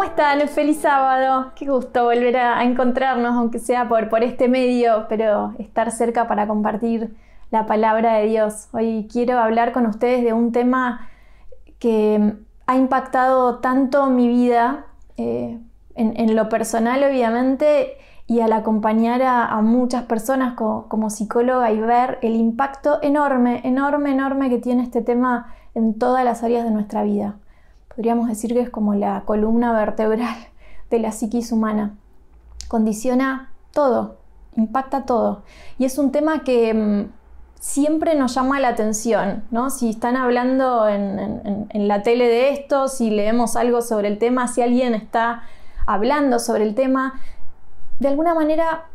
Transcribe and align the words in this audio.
¿Cómo 0.00 0.08
están? 0.08 0.48
Feliz 0.48 0.78
sábado. 0.78 1.52
Qué 1.54 1.66
gusto 1.66 2.04
volver 2.04 2.38
a, 2.38 2.64
encontrarnos, 2.64 3.34
aunque 3.34 3.58
sea 3.58 3.86
por, 3.86 4.08
por 4.08 4.22
este 4.22 4.48
medio, 4.48 5.04
pero 5.10 5.52
estar 5.58 5.90
cerca 5.90 6.26
para 6.26 6.46
compartir 6.46 7.14
la 7.50 7.66
palabra 7.66 8.14
de 8.14 8.24
Dios. 8.24 8.68
Hoy 8.72 9.06
quiero 9.12 9.38
hablar 9.38 9.72
con 9.72 9.84
ustedes 9.84 10.24
de 10.24 10.32
un 10.32 10.52
tema 10.52 11.06
que 11.78 12.32
ha 12.66 12.76
impactado 12.76 13.58
tanto 13.58 14.06
mi 14.06 14.26
vida, 14.26 14.86
eh, 15.18 15.58
en, 15.94 16.34
lo 16.34 16.48
personal 16.48 17.04
obviamente, 17.04 17.98
y 18.26 18.40
al 18.40 18.54
acompañar 18.54 19.20
a, 19.22 19.60
muchas 19.60 20.04
personas 20.04 20.54
como, 20.54 21.10
psicóloga 21.10 21.72
y 21.72 21.78
ver 21.78 22.18
el 22.22 22.36
impacto 22.36 23.00
enorme, 23.02 23.60
enorme, 23.64 24.12
enorme 24.12 24.48
que 24.48 24.56
tiene 24.56 24.82
este 24.82 25.02
tema 25.02 25.52
en 25.74 25.98
todas 25.98 26.24
las 26.24 26.42
áreas 26.42 26.64
de 26.64 26.70
nuestra 26.70 27.02
vida. 27.02 27.36
Podríamos 28.00 28.28
decir 28.28 28.54
que 28.54 28.60
es 28.60 28.70
como 28.70 28.94
la 28.94 29.24
columna 29.26 29.74
vertebral 29.74 30.34
de 30.88 31.00
la 31.00 31.12
psiquis 31.12 31.52
humana. 31.52 31.98
Condiciona 32.66 33.52
todo, 33.72 34.16
impacta 34.56 35.04
todo. 35.04 35.42
Y 35.76 35.84
es 35.84 35.98
un 35.98 36.10
tema 36.10 36.42
que 36.42 36.72
mm, 36.72 37.12
siempre 37.60 38.14
nos 38.14 38.34
llama 38.34 38.58
la 38.58 38.68
atención, 38.68 39.44
¿no? 39.50 39.68
Si 39.68 39.90
están 39.90 40.16
hablando 40.16 40.88
en, 40.88 41.68
la 41.74 42.02
tele 42.02 42.26
de 42.26 42.54
esto, 42.54 42.88
si 42.88 43.10
leemos 43.10 43.54
algo 43.54 43.82
sobre 43.82 44.08
el 44.08 44.16
tema, 44.16 44.48
si 44.48 44.62
alguien 44.62 44.94
está 44.94 45.42
hablando 45.84 46.38
sobre 46.38 46.64
el 46.64 46.74
tema, 46.74 47.20
de 47.98 48.08
alguna 48.08 48.32
manera 48.32 48.86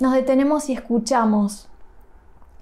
nos 0.00 0.14
detenemos 0.14 0.70
y 0.70 0.72
escuchamos. 0.72 1.68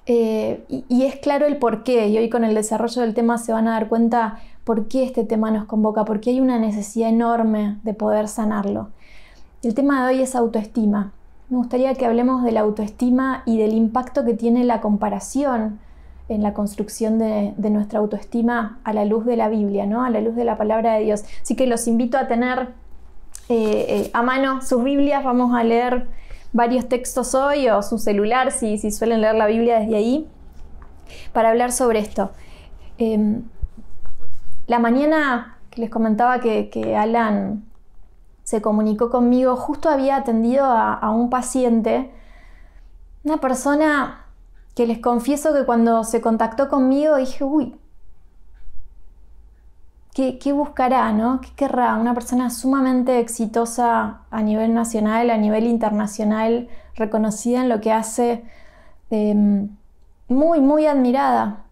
Eh, 0.06 0.64
y, 0.68 1.04
es 1.04 1.16
claro 1.16 1.46
el 1.46 1.58
por 1.58 1.84
qué, 1.84 2.08
y 2.08 2.18
hoy 2.18 2.30
con 2.30 2.42
el 2.42 2.54
desarrollo 2.56 3.02
del 3.02 3.14
tema 3.14 3.38
se 3.38 3.52
van 3.52 3.68
a 3.68 3.72
dar 3.72 3.88
cuenta 3.88 4.40
por 4.66 4.88
qué 4.88 5.04
este 5.04 5.22
tema 5.22 5.52
nos 5.52 5.66
convoca, 5.66 6.04
porque 6.04 6.30
hay 6.30 6.40
una 6.40 6.58
necesidad 6.58 7.08
enorme 7.08 7.76
de 7.84 7.94
poder 7.94 8.26
sanarlo. 8.26 8.88
El 9.62 9.74
tema 9.74 10.04
de 10.04 10.16
hoy 10.16 10.22
es 10.22 10.34
autoestima. 10.34 11.12
Me 11.48 11.58
gustaría 11.58 11.94
que 11.94 12.04
hablemos 12.04 12.42
de 12.42 12.50
la 12.50 12.62
autoestima 12.62 13.44
y 13.46 13.58
del 13.58 13.74
impacto 13.74 14.24
que 14.24 14.34
tiene 14.34 14.64
la 14.64 14.80
comparación 14.80 15.78
en 16.28 16.42
la 16.42 16.52
construcción 16.52 17.16
de, 17.20 17.54
nuestra 17.70 18.00
autoestima 18.00 18.80
a 18.82 18.92
la 18.92 19.04
luz 19.04 19.24
de 19.24 19.36
la 19.36 19.48
Biblia, 19.48 19.86
¿no? 19.86 20.02
a 20.02 20.10
la 20.10 20.20
luz 20.20 20.34
de 20.34 20.44
la 20.44 20.58
palabra 20.58 20.94
de 20.94 21.04
Dios. 21.04 21.22
Así 21.40 21.54
que 21.54 21.68
los 21.68 21.86
invito 21.86 22.18
a 22.18 22.26
tener 22.26 22.70
eh, 23.48 23.86
eh, 23.88 24.10
a 24.14 24.22
mano 24.22 24.62
sus 24.62 24.82
Biblias, 24.82 25.22
vamos 25.22 25.54
a 25.54 25.62
leer 25.62 26.08
varios 26.52 26.88
textos 26.88 27.36
hoy 27.36 27.68
o 27.68 27.82
su 27.84 27.98
celular 27.98 28.50
si, 28.50 28.78
si 28.78 28.90
suelen 28.90 29.20
leer 29.20 29.36
la 29.36 29.46
Biblia 29.46 29.78
desde 29.78 29.94
ahí, 29.94 30.26
para 31.32 31.50
hablar 31.50 31.70
sobre 31.70 32.00
esto. 32.00 32.32
Em, 32.98 33.44
la 34.66 34.78
mañana 34.78 35.58
que 35.70 35.80
les 35.80 35.90
comentaba 35.90 36.40
que, 36.40 36.96
Alan 36.96 37.64
se 38.44 38.62
comunicó 38.62 39.10
conmigo, 39.10 39.56
justo 39.56 39.88
había 39.88 40.16
atendido 40.16 40.64
a 40.64 41.10
un 41.10 41.30
paciente, 41.30 42.12
una 43.24 43.38
persona 43.38 44.24
que 44.74 44.86
les 44.86 44.98
confieso 44.98 45.52
que 45.52 45.64
cuando 45.64 46.04
se 46.04 46.20
contactó 46.20 46.68
conmigo 46.68 47.16
dije, 47.16 47.42
uy, 47.42 47.76
¿Qué, 50.16 50.52
buscará, 50.54 51.12
no? 51.12 51.42
¿Qué 51.42 51.50
querrá? 51.54 51.94
Una 51.96 52.14
persona 52.14 52.48
sumamente 52.48 53.18
exitosa 53.20 54.20
a 54.30 54.40
nivel 54.40 54.72
nacional, 54.72 55.28
a 55.28 55.36
nivel 55.36 55.64
internacional, 55.64 56.68
reconocida 56.94 57.60
en 57.60 57.68
lo 57.68 57.82
que 57.82 57.92
hace, 57.92 58.42
em, 59.10 59.76
muy, 60.26 60.60
muy 60.60 60.86
admirada. 60.86 61.65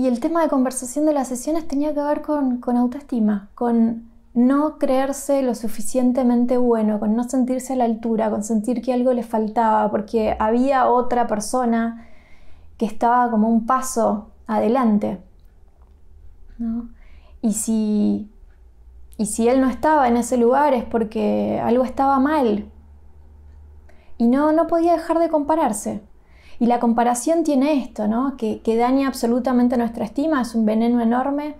Y 0.00 0.06
el 0.06 0.18
tema 0.18 0.40
de 0.40 0.48
conversación 0.48 1.04
de 1.04 1.12
las 1.12 1.28
sesiones 1.28 1.68
tenía 1.68 1.92
que 1.92 2.00
ver 2.00 2.22
con, 2.22 2.58
autoestima, 2.74 3.50
con 3.54 4.08
no 4.32 4.78
creerse 4.78 5.42
lo 5.42 5.54
suficientemente 5.54 6.56
bueno, 6.56 6.98
con 6.98 7.14
no 7.14 7.24
sentirse 7.24 7.74
a 7.74 7.76
la 7.76 7.84
altura, 7.84 8.30
con 8.30 8.42
sentir 8.42 8.80
que 8.80 8.94
algo 8.94 9.12
le 9.12 9.22
faltaba, 9.24 9.90
porque 9.90 10.38
había 10.38 10.88
otra 10.88 11.26
persona 11.26 12.08
que 12.78 12.86
estaba 12.86 13.30
como 13.30 13.50
un 13.50 13.66
paso 13.66 14.30
adelante. 14.46 15.20
Y 17.42 17.52
si, 17.52 18.32
y 19.18 19.26
si 19.26 19.50
él 19.50 19.60
no 19.60 19.68
estaba 19.68 20.08
en 20.08 20.16
ese 20.16 20.38
lugar 20.38 20.72
es 20.72 20.84
porque 20.84 21.60
algo 21.62 21.84
estaba 21.84 22.18
mal. 22.20 22.70
Y 24.16 24.28
no, 24.28 24.52
no 24.52 24.66
podía 24.66 24.92
dejar 24.92 25.18
de 25.18 25.28
compararse. 25.28 26.00
Y 26.60 26.66
la 26.66 26.78
comparación 26.78 27.42
tiene 27.42 27.82
esto, 27.82 28.06
¿no? 28.06 28.36
Que, 28.36 28.60
que 28.60 28.76
daña 28.76 29.08
absolutamente 29.08 29.76
nuestra 29.76 30.04
estima, 30.04 30.42
es 30.42 30.54
un 30.54 30.66
veneno 30.66 31.00
enorme 31.00 31.56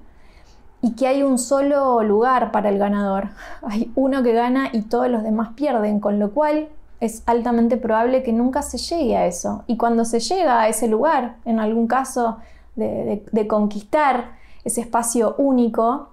y 0.83 0.93
que 0.93 1.06
hay 1.06 1.22
un 1.22 1.38
solo 1.38 2.03
lugar 2.03 2.53
para 2.53 2.69
el 2.69 2.78
ganador. 2.78 3.31
Hay 3.62 3.93
uno 3.94 4.22
que 4.22 4.33
gana 4.33 4.69
y 4.72 4.83
todos 4.83 5.09
los 5.09 5.22
demás 5.22 5.50
pierden, 5.55 6.00
con 6.00 6.19
lo 6.19 6.31
cual 6.33 6.69
es 7.00 7.22
altamente 7.27 7.77
probable 7.77 8.22
que 8.22 8.33
nunca 8.33 8.62
se 8.62 8.78
llegue 8.78 9.16
a 9.16 9.27
eso. 9.27 9.65
Y 9.66 9.77
cuando 9.77 10.05
se 10.05 10.21
llega 10.21 10.60
a 10.60 10.69
ese 10.69 10.87
lugar, 10.87 11.37
en 11.44 11.59
algún 11.59 11.87
caso 11.87 12.39
de, 12.77 13.25
de 13.31 13.47
conquistar 13.47 14.33
ese 14.65 14.83
espacio 14.83 15.34
único, 15.39 16.10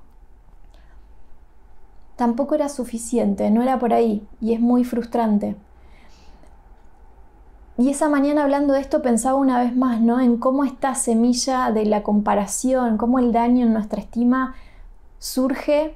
tampoco 2.15 2.55
era 2.55 2.69
suficiente, 2.69 3.49
no 3.51 3.61
era 3.61 3.79
por 3.79 3.93
ahí 3.93 4.25
y 4.41 4.53
es 4.53 4.59
muy 4.59 4.83
frustrante. 4.83 5.55
Y 7.79 7.89
esa 7.89 8.09
mañana 8.09 8.43
hablando 8.43 8.73
de 8.73 8.81
esto 8.81 9.03
pensaba 9.03 9.35
una 9.35 9.59
vez 9.59 9.75
más, 9.75 10.01
¿no? 10.01 10.19
En 10.19 10.37
cómo 10.37 10.63
esta 10.63 10.95
semilla 10.95 11.71
de 11.71 11.85
la 11.85 12.01
comparación, 12.01 12.97
cómo 12.97 13.19
el 13.19 13.31
daño 13.31 13.67
en 13.67 13.73
nuestra 13.73 14.01
estima 14.01 14.55
surge 15.19 15.95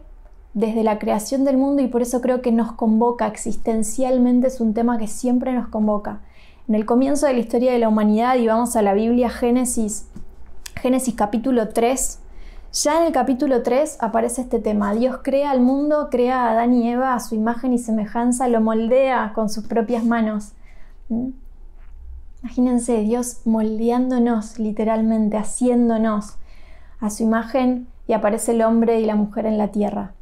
desde 0.54 0.84
la 0.84 1.00
creación 1.00 1.44
del 1.44 1.58
mundo 1.58 1.82
y 1.82 1.88
por 1.88 2.04
eso 2.04 2.22
creo 2.22 2.44
que 2.44 2.52
nos 2.52 2.74
convoca 2.74 3.26
existencialmente, 3.26 4.48
es 4.48 4.62
un 4.62 4.76
tema 4.76 5.00
que 5.00 5.08
siempre 5.08 5.54
nos 5.54 5.70
convoca. 5.70 6.20
En 6.68 6.76
el 6.76 6.86
comienzo 6.86 7.26
de 7.26 7.34
la 7.34 7.40
historia 7.40 7.72
de 7.72 7.80
la 7.80 7.90
humanidad, 7.90 8.36
y 8.36 8.46
vamos 8.46 8.76
a 8.76 8.84
la 8.84 8.94
Biblia 8.94 9.30
Génesis, 9.30 10.08
Génesis 10.76 11.16
capítulo 11.16 11.70
3, 11.70 12.20
ya 12.74 13.02
en 13.02 13.08
el 13.08 13.12
capítulo 13.12 13.64
3 13.64 13.98
aparece 14.02 14.42
este 14.42 14.60
tema. 14.60 14.94
Dios 14.94 15.20
crea 15.24 15.50
al 15.50 15.62
mundo, 15.62 16.10
crea 16.12 16.44
a 16.44 16.52
Adán 16.52 16.74
y 16.74 16.90
Eva 16.90 17.16
a 17.16 17.20
su 17.20 17.34
imagen 17.34 17.74
y 17.74 17.80
semejanza, 17.80 18.48
lo 18.48 18.62
moldea 18.62 19.34
con 19.34 19.50
sus 19.50 19.66
propias 19.66 20.06
manos. 20.06 20.54
¿Mm? 21.10 21.41
Imagínense 22.42 23.02
Dios 23.02 23.42
moldeándonos 23.46 24.60
literalmente, 24.60 25.38
haciéndonos 25.38 26.38
a 27.00 27.10
su 27.10 27.24
imagen 27.24 27.88
y 28.08 28.14
aparece 28.14 28.52
el 28.52 28.62
hombre 28.62 29.00
y 29.00 29.06
la 29.06 29.16
mujer 29.16 29.46
en 29.46 29.58
la 29.58 29.70
tierra. 29.70 30.14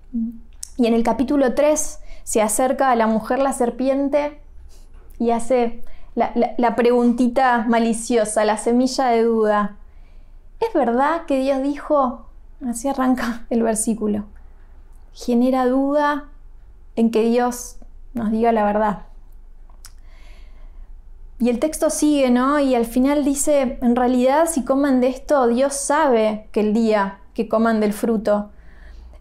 Y 0.78 0.88
en 0.88 0.94
el 0.94 1.04
capítulo 1.04 1.54
3 1.54 2.00
se 2.24 2.42
acerca 2.42 2.92
a 2.92 2.96
la 2.96 3.08
mujer 3.08 3.40
la 3.40 3.54
serpiente 3.54 4.40
y 5.18 5.32
hace 5.32 5.84
la, 6.16 6.32
la 6.58 6.76
preguntita 6.76 7.66
maliciosa, 7.68 8.46
la 8.46 8.58
semilla 8.58 9.08
de 9.08 9.24
duda. 9.24 9.78
¿Es 10.60 10.74
verdad 10.74 11.26
que 11.26 11.40
Dios 11.40 11.62
dijo 11.64 12.30
Así 12.68 12.90
arranca 12.90 13.46
el 13.50 13.64
versículo. 13.64 14.26
Genera 15.14 15.66
duda 15.66 16.26
en 16.96 17.10
que 17.10 17.22
Dios 17.24 17.78
nos 18.14 18.32
diga 18.32 18.52
la 18.52 18.66
verdad. 18.66 19.04
Y 21.40 21.50
el 21.50 21.60
texto 21.60 21.90
sigue, 21.90 22.30
¿no? 22.30 22.60
Y 22.60 22.76
al 22.76 22.86
final 22.86 23.24
dice, 23.24 23.80
en 23.82 23.96
realidad 23.96 24.48
si 24.50 24.66
coman 24.66 25.00
de 25.00 25.08
esto, 25.08 25.48
Dios 25.48 25.74
sabe 25.74 26.50
que 26.52 26.60
el 26.60 26.74
día 26.74 27.20
que 27.34 27.48
coman 27.48 27.80
del 27.80 27.94
fruto, 27.94 28.50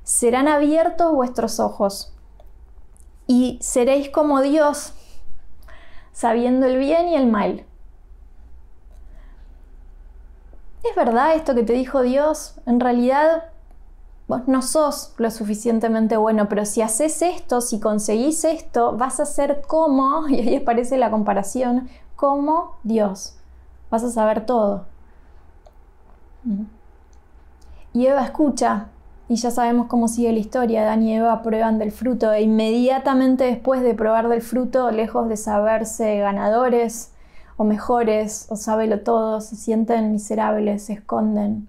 serán 0.02 0.48
abiertos 0.48 1.12
vuestros 1.12 1.60
ojos 1.60 2.12
y 3.26 3.58
seréis 3.60 4.10
como 4.10 4.40
Dios, 4.40 4.94
sabiendo 6.12 6.66
el 6.66 6.78
bien 6.78 7.08
y 7.08 7.14
el 7.14 7.26
mal. 7.26 7.64
¿es 10.88 10.96
verdad 10.96 11.34
esto 11.34 11.54
que 11.54 11.62
te 11.62 11.72
dijo 11.72 12.02
Dios? 12.02 12.54
En 12.66 12.80
realidad 12.80 13.44
vos 14.26 14.46
no 14.46 14.62
sos 14.62 15.14
lo 15.16 15.30
suficientemente 15.30 16.16
bueno, 16.16 16.48
pero 16.48 16.64
si 16.64 16.82
haces 16.82 17.22
esto, 17.22 17.60
si 17.60 17.80
conseguís 17.80 18.44
esto, 18.44 18.96
vas 18.96 19.20
a 19.20 19.26
ser 19.26 19.62
como, 19.66 20.28
y 20.28 20.40
ahí 20.40 20.56
aparece 20.56 20.96
la 20.98 21.10
comparación, 21.10 21.88
como 22.18 22.78
Dios. 22.82 23.36
Vas 23.90 24.02
a 24.02 24.10
saber 24.10 24.44
todo. 24.44 24.86
Mm. 26.42 26.64
Y 27.94 28.06
Eva 28.06 28.24
escucha, 28.24 28.88
y 29.28 29.36
ya 29.36 29.52
sabemos 29.52 29.86
cómo 29.86 30.08
sigue 30.08 30.32
la 30.32 30.40
historia. 30.40 30.84
Dan 30.84 31.04
y 31.04 31.14
Eva 31.14 31.42
prueban 31.42 31.78
del 31.78 31.92
fruto, 31.92 32.32
e 32.32 32.42
inmediatamente 32.42 33.44
después 33.44 33.82
de 33.82 33.94
probar 33.94 34.28
del 34.28 34.42
fruto, 34.42 34.90
lejos 34.90 35.28
de 35.28 35.36
saberse 35.36 36.18
ganadores, 36.18 37.12
o 37.56 37.64
mejores 37.64 38.46
o 38.50 38.56
sábelo 38.56 39.00
todo, 39.00 39.40
se 39.40 39.54
sienten 39.54 40.10
miserables, 40.10 40.84
se 40.84 40.94
esconden 40.94 41.68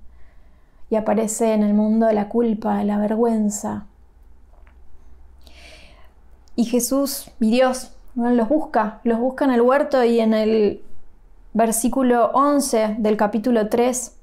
y 0.90 0.95
aparece 0.95 1.54
en 1.54 1.63
el 1.63 1.74
mundo 1.74 2.12
la 2.12 2.30
culpa, 2.30 2.84
la 2.84 2.98
vergüenza. 2.98 3.86
Y 6.56 6.66
Jesús 6.66 7.31
y 7.40 7.52
Dios 7.52 7.92
los 8.19 8.50
busca, 8.50 9.00
los 9.04 9.19
busca 9.19 9.45
en 9.45 9.51
el 9.51 9.62
huerto 9.62 10.04
y 10.04 10.19
en 10.19 10.33
el 10.33 10.81
versículo 11.54 12.31
11 12.33 12.98
del 13.00 13.18
capítulo 13.18 13.69
3 13.69 14.19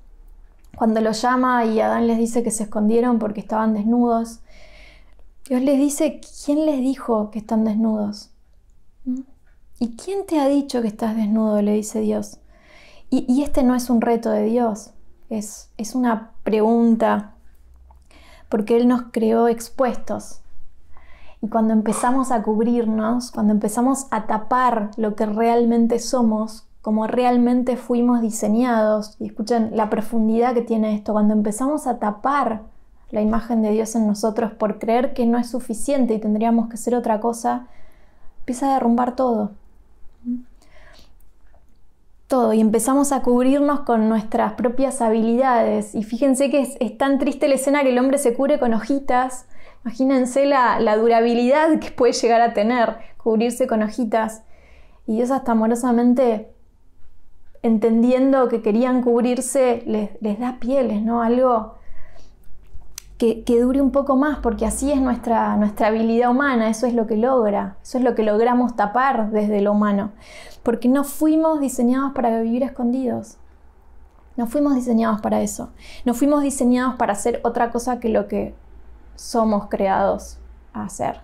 cuando 0.77 1.01
los 1.01 1.23
llama 1.23 1.65
y 1.65 1.81
Adán 1.81 2.07
les 2.07 2.19
dice 2.19 2.43
que 2.43 2.51
se 2.51 2.65
escondieron 2.65 3.19
porque 3.19 3.41
estaban 3.41 3.73
desnudos, 3.73 4.41
Dios 5.49 5.63
les 5.63 5.79
dice, 5.79 6.21
¿quién 6.45 6.67
les 6.67 6.79
dijo 6.79 7.31
que 7.31 7.39
están 7.39 7.65
desnudos? 7.65 8.31
¿Mm? 9.05 9.21
¿Y 9.79 9.97
quién 9.97 10.27
te 10.27 10.39
ha 10.39 10.49
dicho 10.49 10.83
que 10.83 10.89
estás 10.89 11.17
desnudo? 11.17 11.63
le 11.63 11.73
dice 11.73 12.01
Dios. 12.01 12.39
Y, 13.09 13.43
este 13.43 13.63
no 13.63 13.75
es 13.75 13.89
un 13.89 14.01
reto 14.01 14.31
de 14.31 14.45
Dios, 14.45 14.91
es, 15.31 15.71
es 15.77 15.95
una 15.95 16.33
pregunta, 16.43 17.37
porque 18.49 18.77
Él 18.77 18.89
nos 18.89 19.05
creó 19.13 19.49
expuestos. 19.49 20.41
Y 21.43 21.49
cuando 21.49 21.73
empezamos 21.73 22.31
a 22.31 22.43
cubrirnos, 22.43 23.31
cuando 23.31 23.53
empezamos 23.53 24.07
a 24.11 24.27
tapar 24.27 24.91
lo 24.97 25.15
que 25.15 25.27
realmente 25.27 25.99
somos, 25.99 26.67
como 26.83 27.07
realmente 27.07 27.77
fuimos 27.77 28.21
diseñados, 28.21 29.17
y 29.19 29.27
escuchen 29.27 29.71
la 29.75 29.91
profundidad 29.91 30.55
que 30.55 30.63
tiene 30.63 30.95
esto, 30.95 31.13
cuando 31.13 31.35
empezamos 31.35 31.87
a 31.87 31.99
tapar 31.99 32.63
la 33.11 33.21
imagen 33.21 33.63
de 33.63 33.71
Dios 33.71 33.95
en 33.95 34.07
nosotros 34.07 34.53
por 34.53 34.79
creer 34.79 35.15
que 35.15 35.27
no 35.27 35.39
es 35.39 35.49
suficiente 35.49 36.15
y 36.15 36.19
tendríamos 36.19 36.69
que 36.69 36.77
ser 36.77 36.95
otra 36.95 37.21
cosa, 37.21 37.67
empieza 38.41 38.71
a 38.71 38.75
derrumbar 38.75 39.17
todo. 39.17 39.53
Todo, 42.27 42.53
y 42.53 42.61
empezamos 42.61 43.13
a 43.13 43.23
cubrirnos 43.23 43.81
con 43.81 44.09
nuestras 44.09 44.55
propias 44.55 45.01
habilidades. 45.01 45.95
Y 45.95 46.03
fíjense 46.03 46.51
que 46.51 46.63
es, 46.79 46.99
tan 46.99 47.19
triste 47.19 47.47
la 47.47 47.55
escena 47.55 47.83
que 47.83 47.91
el 47.91 47.99
hombre 47.99 48.19
se 48.19 48.35
cubre 48.35 48.59
con 48.59 48.75
hojitas. 48.75 49.47
Imagínense 49.87 50.47
la, 50.47 50.97
durabilidad 50.97 51.79
que 51.79 51.93
puede 51.93 52.13
llegar 52.13 52.41
a 52.41 52.53
tener 52.55 52.97
cubrirse 53.19 53.69
con 53.69 53.85
hojitas. 53.85 54.43
Y 55.07 55.15
Dios 55.15 55.31
hasta 55.31 55.53
amorosamente 55.53 56.51
entendiendo 57.63 58.49
que 58.49 58.63
querían 58.63 59.01
cubrirse, 59.01 59.85
les, 59.87 60.41
da 60.41 60.59
pieles, 60.59 61.03
¿no? 61.03 61.23
Algo 61.23 61.77
que, 63.17 63.45
dure 63.47 63.81
un 63.81 63.93
poco 63.93 64.17
más, 64.17 64.41
porque 64.41 64.67
así 64.67 64.91
es 64.91 65.01
nuestra, 65.01 65.57
nuestra 65.57 65.87
habilidad 65.87 66.33
humana, 66.33 66.69
eso 66.69 66.89
es 66.89 66.95
lo 66.95 67.07
que 67.07 67.17
logra, 67.17 67.77
eso 67.81 67.99
es 67.99 68.03
lo 68.03 68.17
que 68.17 68.25
logramos 68.25 68.75
tapar 68.75 69.31
desde 69.31 69.61
lo 69.61 69.71
humano, 69.71 70.11
porque 70.65 70.89
no 70.89 71.05
fuimos 71.05 71.61
diseñados 71.61 72.11
para 72.13 72.41
vivir 72.41 72.65
escondidos. 72.65 73.39
No 74.37 74.49
fuimos 74.49 74.75
diseñados 74.75 75.21
para 75.21 75.41
eso. 75.43 75.71
No 76.05 76.13
fuimos 76.13 76.43
diseñados 76.43 76.97
para 76.97 77.13
hacer 77.13 77.41
otra 77.45 77.71
cosa 77.71 78.01
que 78.01 78.09
lo 78.09 78.27
que 78.27 78.55
somos 79.17 79.69
creados 79.69 80.39
a 80.73 80.85
hacer. 80.85 81.21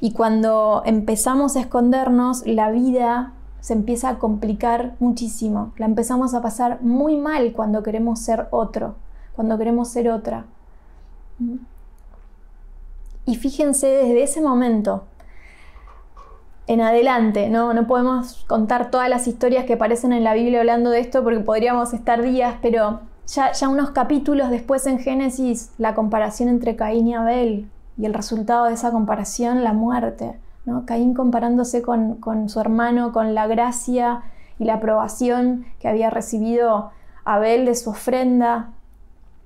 Y 0.00 0.12
cuando 0.12 0.82
empezamos 0.84 1.56
a 1.56 1.60
escondernos, 1.60 2.46
la 2.46 2.70
vida 2.70 3.32
se 3.60 3.72
empieza 3.72 4.10
a 4.10 4.18
complicar 4.18 4.94
muchísimo. 5.00 5.72
La 5.76 5.86
empezamos 5.86 6.34
a 6.34 6.42
pasar 6.42 6.82
muy 6.82 7.16
mal 7.16 7.52
cuando 7.52 7.82
queremos 7.82 8.20
ser 8.20 8.48
otro, 8.50 8.94
cuando 9.34 9.58
queremos 9.58 9.88
ser 9.88 10.08
otra. 10.08 10.44
Y 13.24 13.34
fíjense 13.36 13.88
desde 13.88 14.22
ese 14.22 14.40
momento 14.40 15.04
en 16.68 16.80
adelante, 16.80 17.48
¿no? 17.48 17.74
no 17.74 17.86
podemos 17.86 18.44
contar 18.46 18.90
todas 18.90 19.08
las 19.08 19.26
historias 19.28 19.64
que 19.64 19.74
aparecen 19.74 20.12
en 20.12 20.24
la 20.24 20.34
Biblia 20.34 20.60
hablando 20.60 20.90
de 20.90 21.00
esto 21.00 21.22
porque 21.22 21.40
podríamos 21.40 21.92
estar 21.92 22.22
días, 22.22 22.56
pero 22.60 23.00
ya, 23.26 23.68
unos 23.68 23.90
capítulos 23.90 24.50
después 24.50 24.86
en 24.86 24.98
Génesis, 24.98 25.72
la 25.78 25.94
comparación 25.94 26.48
entre 26.48 26.76
Caín 26.76 27.08
y 27.08 27.14
Abel 27.14 27.68
y 27.98 28.06
el 28.06 28.14
resultado 28.14 28.66
de 28.66 28.74
esa 28.74 28.92
comparación, 28.92 29.64
la 29.64 29.72
muerte. 29.72 30.38
Caín 30.84 31.14
comparándose 31.14 31.82
con, 31.82 32.48
su 32.48 32.60
hermano, 32.60 33.12
con 33.12 33.34
la 33.34 33.46
gracia 33.46 34.22
y 34.58 34.64
la 34.64 34.74
aprobación 34.74 35.66
que 35.78 35.88
había 35.88 36.10
recibido 36.10 36.90
Abel 37.24 37.66
de 37.66 37.74
su 37.74 37.90
ofrenda. 37.90 38.70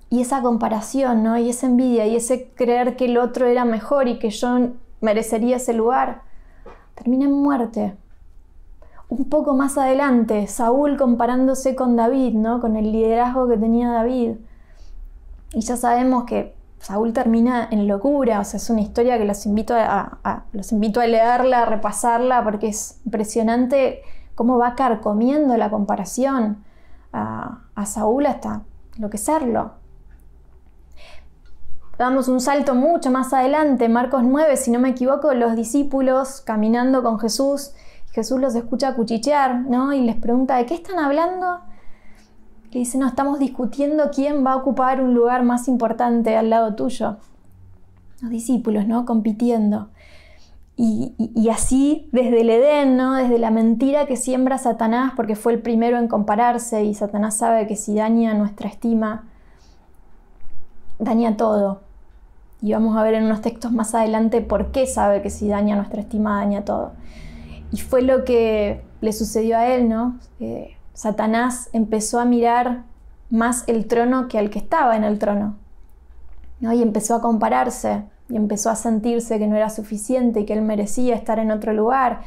Y 0.09 0.23
esa 0.23 0.43
comparación, 0.43 1.23
¿no? 1.23 1.39
Y 1.39 1.51
esa 1.51 1.67
envidia 1.67 2.07
y 2.07 2.17
ese 2.17 2.51
creer 2.55 2.97
que 2.97 3.05
el 3.05 3.17
otro 3.17 3.47
era 3.47 3.65
mejor 3.65 4.09
y 4.09 4.19
que 4.19 4.31
yo 4.31 4.71
merecería 5.01 5.57
ese 5.57 5.73
lugar, 5.73 6.23
termina 6.95 7.27
en 7.27 7.33
muerte. 7.33 7.95
Un 9.11 9.25
poco 9.25 9.55
más 9.55 9.77
adelante, 9.77 10.47
Saúl 10.47 10.97
comparándose 10.97 11.75
con 11.75 11.97
David, 11.97 12.35
¿no? 12.35 12.61
Con 12.61 12.77
el 12.77 12.93
liderazgo 12.93 13.49
que 13.49 13.57
tenía 13.57 13.91
David. 13.91 14.37
Y 15.53 15.61
ya 15.63 15.77
sabemos 15.77 16.25
que 16.25 16.55
Saúl 16.79 17.13
termina 17.13 17.67
en 17.73 17.89
locura, 17.89 18.39
o 18.39 18.45
sea, 18.45 18.59
es 18.59 18.71
una 18.71 18.83
historia 18.83 19.19
que 19.19 19.25
los 19.25 19.45
invito 19.47 19.75
a, 19.77 20.45
los 20.53 20.71
invito 20.71 21.01
a 21.01 21.09
leerla, 21.09 21.63
a 21.63 21.65
repasarla, 21.67 22.45
porque 22.45 22.69
es 22.69 23.01
impresionante 23.05 24.01
cómo 24.37 24.59
va 24.59 24.77
carcomiendo 24.77 25.57
la 25.57 25.71
comparación 25.71 26.65
a, 27.13 27.65
a 27.75 27.87
Saúl 27.87 28.27
hasta 28.27 28.63
enloquecerlo. 28.95 29.73
Damos 31.99 32.29
un 32.29 32.41
salto 32.41 32.77
mucho 32.77 33.11
más 33.11 33.33
adelante, 33.35 33.89
Marcos 33.89 34.23
9, 34.23 34.57
si 34.57 34.71
no 34.71 34.79
me 34.79 34.91
equivoco, 34.91 35.35
los 35.35 35.57
discípulos 35.57 36.43
caminando 36.43 37.03
con 37.03 37.19
Jesús, 37.19 37.75
Jesús 38.13 38.41
los 38.41 38.55
escucha 38.55 38.95
cuchichear, 38.95 39.63
¿no? 39.63 39.93
Y 39.93 40.01
les 40.01 40.17
pregunta, 40.17 40.57
¿de 40.57 40.67
qué 40.67 40.75
están 40.75 40.99
hablando? 40.99 41.61
que 42.71 42.79
dice, 42.79 42.99
no, 42.99 43.09
estamos 43.09 43.39
discutiendo 43.39 44.11
quién 44.15 44.47
va 44.47 44.53
a 44.53 44.57
ocupar 44.57 45.01
un 45.01 45.13
lugar 45.13 45.43
más 45.43 45.67
importante 45.67 46.37
al 46.37 46.51
lado 46.51 46.75
tuyo. 46.75 47.17
Los 48.23 48.31
discípulos, 48.31 48.87
¿no? 48.87 49.05
Compitiendo. 49.05 49.89
Y, 50.83 51.49
así, 51.51 52.09
desde 52.11 52.41
el 52.41 52.49
Edén, 52.49 52.97
¿no? 52.97 53.15
Desde 53.15 53.39
la 53.39 53.51
mentira 53.51 54.07
que 54.07 54.17
siembra 54.17 54.57
Satanás, 54.57 55.13
porque 55.15 55.37
fue 55.37 55.53
el 55.53 55.61
primero 55.61 55.99
en 55.99 56.09
compararse 56.09 56.85
y 56.85 56.95
Satanás 56.95 57.37
sabe 57.37 57.67
que 57.67 57.77
si 57.77 57.97
daña 57.97 58.33
nuestra 58.33 58.69
estima, 58.71 59.25
daña 60.99 61.37
todo. 61.37 61.83
Y 62.63 62.73
vamos 62.73 62.97
a 62.97 63.03
ver 63.03 63.13
en 63.13 63.25
unos 63.25 63.43
textos 63.43 63.73
más 63.73 63.95
adelante 63.95 64.41
por 64.41 64.71
qué 64.71 64.87
sabe 64.87 65.21
que 65.21 65.29
si 65.29 65.49
daña 65.49 65.77
nuestra 65.77 66.01
estima, 66.01 66.39
daña 66.39 66.65
todo. 66.65 66.93
Y 67.73 67.79
fue 67.79 68.03
lo 68.03 68.25
que 68.25 68.83
le 69.01 69.13
sucedió 69.13 69.57
a 69.57 69.69
él, 69.69 69.89
¿no? 69.89 70.19
Eh, 70.41 70.77
Satanás 70.95 71.71
empezó 71.73 72.21
a 72.21 72.25
mirar 72.25 72.83
más 73.31 73.65
el 73.69 73.87
trono 73.87 74.29
que 74.29 74.39
al 74.39 74.51
que 74.51 74.59
estaba 74.59 74.97
en 74.97 75.05
el 75.05 75.19
trono. 75.19 75.57
¿no? 76.61 76.73
Y 76.73 76.83
empezó 76.83 77.15
a 77.15 77.23
compararse 77.23 78.05
y 78.29 78.37
empezó 78.37 78.71
a 78.71 78.77
sentirse 78.77 79.39
que 79.39 79.47
no 79.47 79.57
era 79.57 79.71
suficiente 79.71 80.41
y 80.41 80.45
que 80.45 80.53
él 80.53 80.63
merecía 80.63 81.15
estar 81.15 81.39
en 81.39 81.51
otro 81.51 81.73
lugar. 81.73 82.21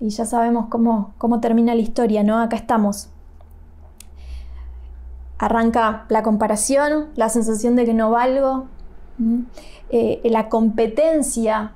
Y 0.00 0.08
ya 0.08 0.24
sabemos 0.24 0.66
cómo, 0.68 1.14
cómo 1.18 1.40
termina 1.40 1.74
la 1.74 1.80
historia, 1.80 2.22
¿no? 2.22 2.40
Acá 2.40 2.56
estamos. 2.56 3.10
Arranca 5.38 6.06
la 6.08 6.22
comparación, 6.22 7.08
la 7.16 7.28
sensación 7.28 7.76
de 7.76 7.84
que 7.84 7.94
no 7.94 8.10
valgo, 8.10 8.66
eh, 9.90 10.20
la 10.24 10.48
competencia 10.48 11.72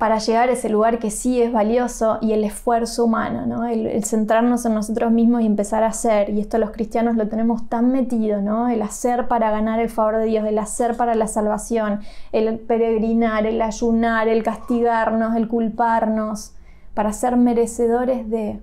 para 0.00 0.16
llegar 0.16 0.48
a 0.48 0.52
ese 0.52 0.70
lugar 0.70 0.98
que 0.98 1.10
sí 1.10 1.42
es 1.42 1.52
valioso 1.52 2.16
y 2.22 2.32
el 2.32 2.42
esfuerzo 2.42 3.04
humano, 3.04 3.66
el, 3.66 4.02
centrarnos 4.02 4.64
en 4.64 4.72
nosotros 4.72 5.12
mismos 5.12 5.42
y 5.42 5.46
empezar 5.46 5.82
a 5.82 5.88
hacer. 5.88 6.30
Y 6.30 6.40
esto 6.40 6.56
los 6.56 6.70
cristianos 6.70 7.16
lo 7.16 7.28
tenemos 7.28 7.68
tan 7.68 7.92
metido, 7.92 8.40
¿no? 8.40 8.70
el 8.70 8.80
hacer 8.80 9.28
para 9.28 9.50
ganar 9.50 9.78
el 9.78 9.90
favor 9.90 10.16
de 10.16 10.24
Dios, 10.24 10.46
el 10.46 10.58
hacer 10.58 10.96
para 10.96 11.14
la 11.14 11.26
salvación, 11.26 12.00
el 12.32 12.58
peregrinar, 12.60 13.44
el 13.44 13.60
ayunar, 13.60 14.26
el 14.26 14.42
castigarnos, 14.42 15.36
el 15.36 15.48
culparnos, 15.48 16.54
para 16.94 17.12
ser 17.12 17.36
merecedores 17.36 18.30
de 18.30 18.58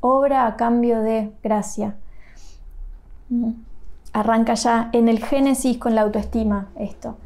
obra 0.00 0.48
a 0.48 0.56
cambio 0.56 1.00
de 1.00 1.30
gracia. 1.44 1.94
Mm. 3.28 3.52
Arranca 4.14 4.54
ya 4.54 4.90
en 4.92 5.08
el 5.08 5.24
Génesis 5.24 5.78
con 5.78 5.94
la 5.94 6.00
autoestima 6.00 6.70
esto. 6.74 7.18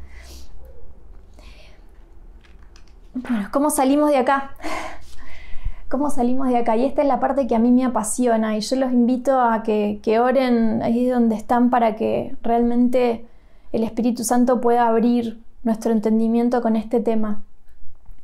Bueno, 3.23 3.47
¿cómo 3.51 3.71
salimos 3.71 4.11
de 4.11 4.17
acá? 4.17 4.51
¿Cómo 5.89 6.11
salimos 6.11 6.49
de 6.49 6.57
acá? 6.57 6.75
Y 6.77 6.85
esta 6.85 7.01
es 7.01 7.07
la 7.07 7.19
parte 7.19 7.47
que 7.47 7.55
a 7.55 7.59
mí 7.59 7.71
me 7.71 7.83
apasiona 7.83 8.55
y 8.55 8.61
yo 8.61 8.75
los 8.75 8.93
invito 8.93 9.39
a 9.39 9.63
que, 9.63 10.19
oren 10.21 10.83
ahí 10.83 11.07
donde 11.07 11.35
están 11.35 11.71
para 11.71 11.95
que 11.95 12.35
realmente 12.43 13.25
el 13.71 13.83
Espíritu 13.83 14.23
Santo 14.23 14.61
pueda 14.61 14.87
abrir 14.87 15.41
nuestro 15.63 15.91
entendimiento 15.91 16.61
con 16.61 16.75
este 16.75 16.99
tema. 16.99 17.41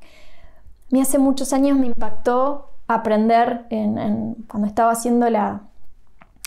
A 0.01 0.91
mí 0.91 1.01
hace 1.01 1.17
muchos 1.17 1.53
años 1.53 1.75
me 1.79 1.87
impactó 1.87 2.69
aprender 2.87 3.65
cuando 4.47 4.67
estaba 4.67 4.91
haciendo 4.91 5.27
la, 5.31 5.61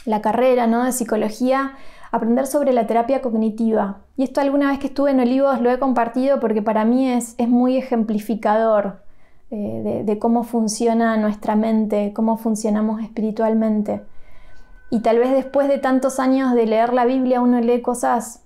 la 0.04 0.20
carrera 0.20 0.68
¿no? 0.68 0.84
de 0.84 0.92
psicología 0.92 1.72
aprender 2.12 2.46
sobre 2.46 2.72
la 2.72 2.86
terapia 2.86 3.22
cognitiva. 3.22 4.02
Y 4.16 4.22
esto 4.22 4.40
alguna 4.40 4.70
vez 4.70 4.78
que 4.78 4.86
estuve 4.86 5.10
en 5.10 5.20
Olivos 5.20 5.60
lo 5.60 5.70
he 5.70 5.78
compartido 5.78 6.40
porque 6.40 6.62
para 6.62 6.84
mí 6.84 7.10
es, 7.10 7.34
es 7.38 7.48
muy 7.48 7.76
ejemplificador 7.76 9.06
eh, 9.50 10.02
de, 10.04 10.18
cómo 10.18 10.42
funciona 10.42 11.16
nuestra 11.16 11.54
mente, 11.54 12.12
cómo 12.12 12.36
funcionamos 12.36 13.00
espiritualmente. 13.00 14.02
Y 14.90 15.00
tal 15.00 15.18
vez 15.18 15.30
después 15.32 15.68
de 15.68 15.78
tantos 15.78 16.18
años 16.18 16.52
de 16.54 16.66
leer 16.66 16.92
la 16.92 17.04
Biblia 17.04 17.40
uno 17.40 17.60
lee 17.60 17.80
cosas 17.80 18.42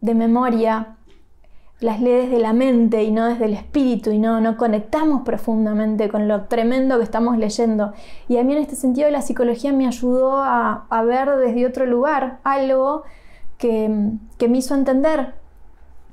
de 0.00 0.14
memoria, 0.14 0.96
las 1.78 2.00
lee 2.00 2.10
desde 2.10 2.40
la 2.40 2.52
mente 2.52 3.04
y 3.04 3.12
no 3.12 3.26
desde 3.26 3.44
el 3.44 3.52
espíritu 3.52 4.10
y 4.10 4.18
no, 4.18 4.40
no 4.40 4.56
conectamos 4.56 5.22
profundamente 5.22 6.08
con 6.08 6.26
lo 6.26 6.46
tremendo 6.46 6.96
que 6.98 7.04
estamos 7.04 7.38
leyendo. 7.38 7.92
Y 8.28 8.38
a 8.38 8.44
mí 8.44 8.52
en 8.52 8.62
este 8.62 8.74
sentido 8.74 9.08
la 9.10 9.22
psicología 9.22 9.72
me 9.72 9.86
ayudó 9.86 10.38
a, 10.42 11.02
ver 11.04 11.36
desde 11.36 11.66
otro 11.66 11.86
lugar 11.86 12.40
algo 12.42 13.04
que, 13.58 13.88
me 13.88 14.58
hizo 14.58 14.74
entender 14.74 15.34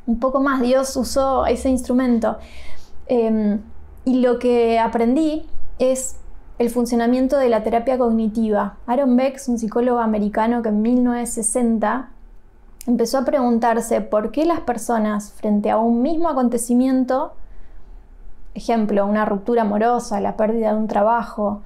un 0.08 0.20
poco 0.20 0.40
más. 0.40 0.62
Dios 0.62 0.96
usó 0.96 1.46
ese 1.46 1.70
instrumento. 1.70 2.38
Em, 3.08 3.62
y 4.06 4.22
lo 4.22 4.40
que 4.40 4.80
aprendí 4.80 5.46
es 5.80 6.18
el 6.60 6.70
funcionamiento 6.70 7.38
de 7.38 7.50
la 7.50 7.64
terapia 7.64 7.98
cognitiva. 7.98 8.78
Aaron 8.86 9.16
Beck, 9.16 9.42
un 9.48 9.58
psicólogo 9.58 10.00
americano 10.00 10.62
que 10.62 10.70
en 10.70 10.82
1960 10.82 12.10
empezó 12.88 13.18
a 13.18 13.26
preguntarse 13.26 14.02
por 14.02 14.32
qué 14.32 14.46
las 14.46 14.62
personas 14.62 15.32
frente 15.32 15.72
a 15.72 15.78
un 15.78 16.02
mismo 16.02 16.30
acontecimiento, 16.30 17.34
ejemplo, 18.54 19.06
una 19.06 19.26
ruptura 19.26 19.64
amorosa, 19.64 20.20
la 20.20 20.38
pérdida 20.38 20.74
de 20.74 20.78
un 20.78 20.88
trabajo, 20.88 21.64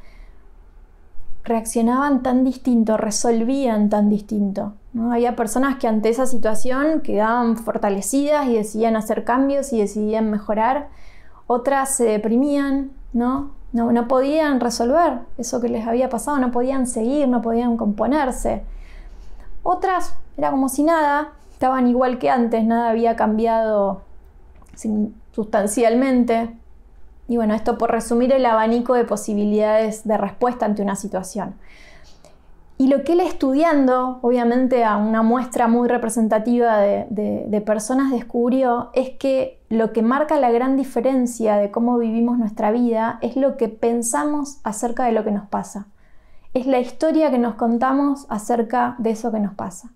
reaccionaban 1.47 2.23
tan 2.23 2.43
distinto, 2.43 2.97
resolvían 2.97 3.89
tan 3.89 4.09
distinto. 4.09 4.73
¿no? 4.91 5.13
Había 5.13 5.35
personas 5.37 5.77
que 5.77 5.87
ante 5.87 6.09
esa 6.09 6.25
situación 6.25 6.99
quedaban 7.01 7.55
fortalecidas 7.55 8.47
y 8.47 8.55
decidían 8.55 8.97
hacer 8.97 9.23
cambios 9.23 9.71
y 9.71 9.79
decidían 9.79 10.29
mejorar. 10.29 10.89
Otras 11.47 11.95
se 11.95 12.03
deprimían, 12.03 12.91
¿no? 13.13 13.51
No, 13.71 13.91
no 13.93 14.07
podían 14.07 14.59
resolver 14.59 15.19
eso 15.37 15.61
que 15.61 15.69
les 15.69 15.87
había 15.87 16.09
pasado, 16.09 16.37
no 16.37 16.51
podían 16.51 16.85
seguir, 16.85 17.27
no 17.29 17.41
podían 17.41 17.77
componerse. 17.77 18.63
Otras 19.63 20.15
era 20.35 20.51
como 20.51 20.67
si 20.67 20.83
nada, 20.83 21.31
estaban 21.53 21.87
igual 21.87 22.19
que 22.19 22.29
antes, 22.29 22.65
nada 22.65 22.89
había 22.89 23.15
cambiado 23.15 24.01
sustancialmente. 25.31 26.49
Y 27.27 27.37
bueno, 27.37 27.53
esto 27.53 27.77
por 27.77 27.91
resumir 27.91 28.31
el 28.31 28.45
abanico 28.45 28.93
de 28.93 29.03
posibilidades 29.03 30.07
de 30.07 30.17
respuesta 30.17 30.65
ante 30.65 30.81
una 30.81 30.95
situación. 30.95 31.55
Y 32.79 32.87
lo 32.87 33.03
que 33.03 33.13
él 33.13 33.21
estudiando, 33.21 34.19
obviamente 34.21 34.83
a 34.83 34.97
una 34.97 35.23
muestra 35.23 35.67
muy 35.67 35.87
representativa 35.87 36.77
de, 36.77 37.63
personas, 37.65 38.11
descubrió 38.11 38.91
es 38.93 39.09
que 39.09 39.59
lo 39.69 39.93
que 39.93 40.03
marca 40.03 40.37
la 40.37 40.51
gran 40.51 40.77
diferencia 40.77 41.57
de 41.57 41.71
cómo 41.71 41.97
vivimos 41.97 42.37
nuestra 42.37 42.71
vida 42.71 43.17
es 43.21 43.35
lo 43.35 43.57
que 43.57 43.67
pensamos 43.67 44.59
acerca 44.63 45.05
de 45.05 45.11
lo 45.11 45.23
que 45.23 45.31
nos 45.31 45.47
pasa 45.47 45.87
es 46.57 46.65
la 46.65 46.79
historia 46.79 47.29
que 47.29 47.37
nos 47.37 47.55
contamos 47.55 48.25
acerca 48.29 48.95
de 48.97 49.11
eso 49.11 49.31
que 49.31 49.39
nos 49.39 49.53
pasa. 49.53 49.91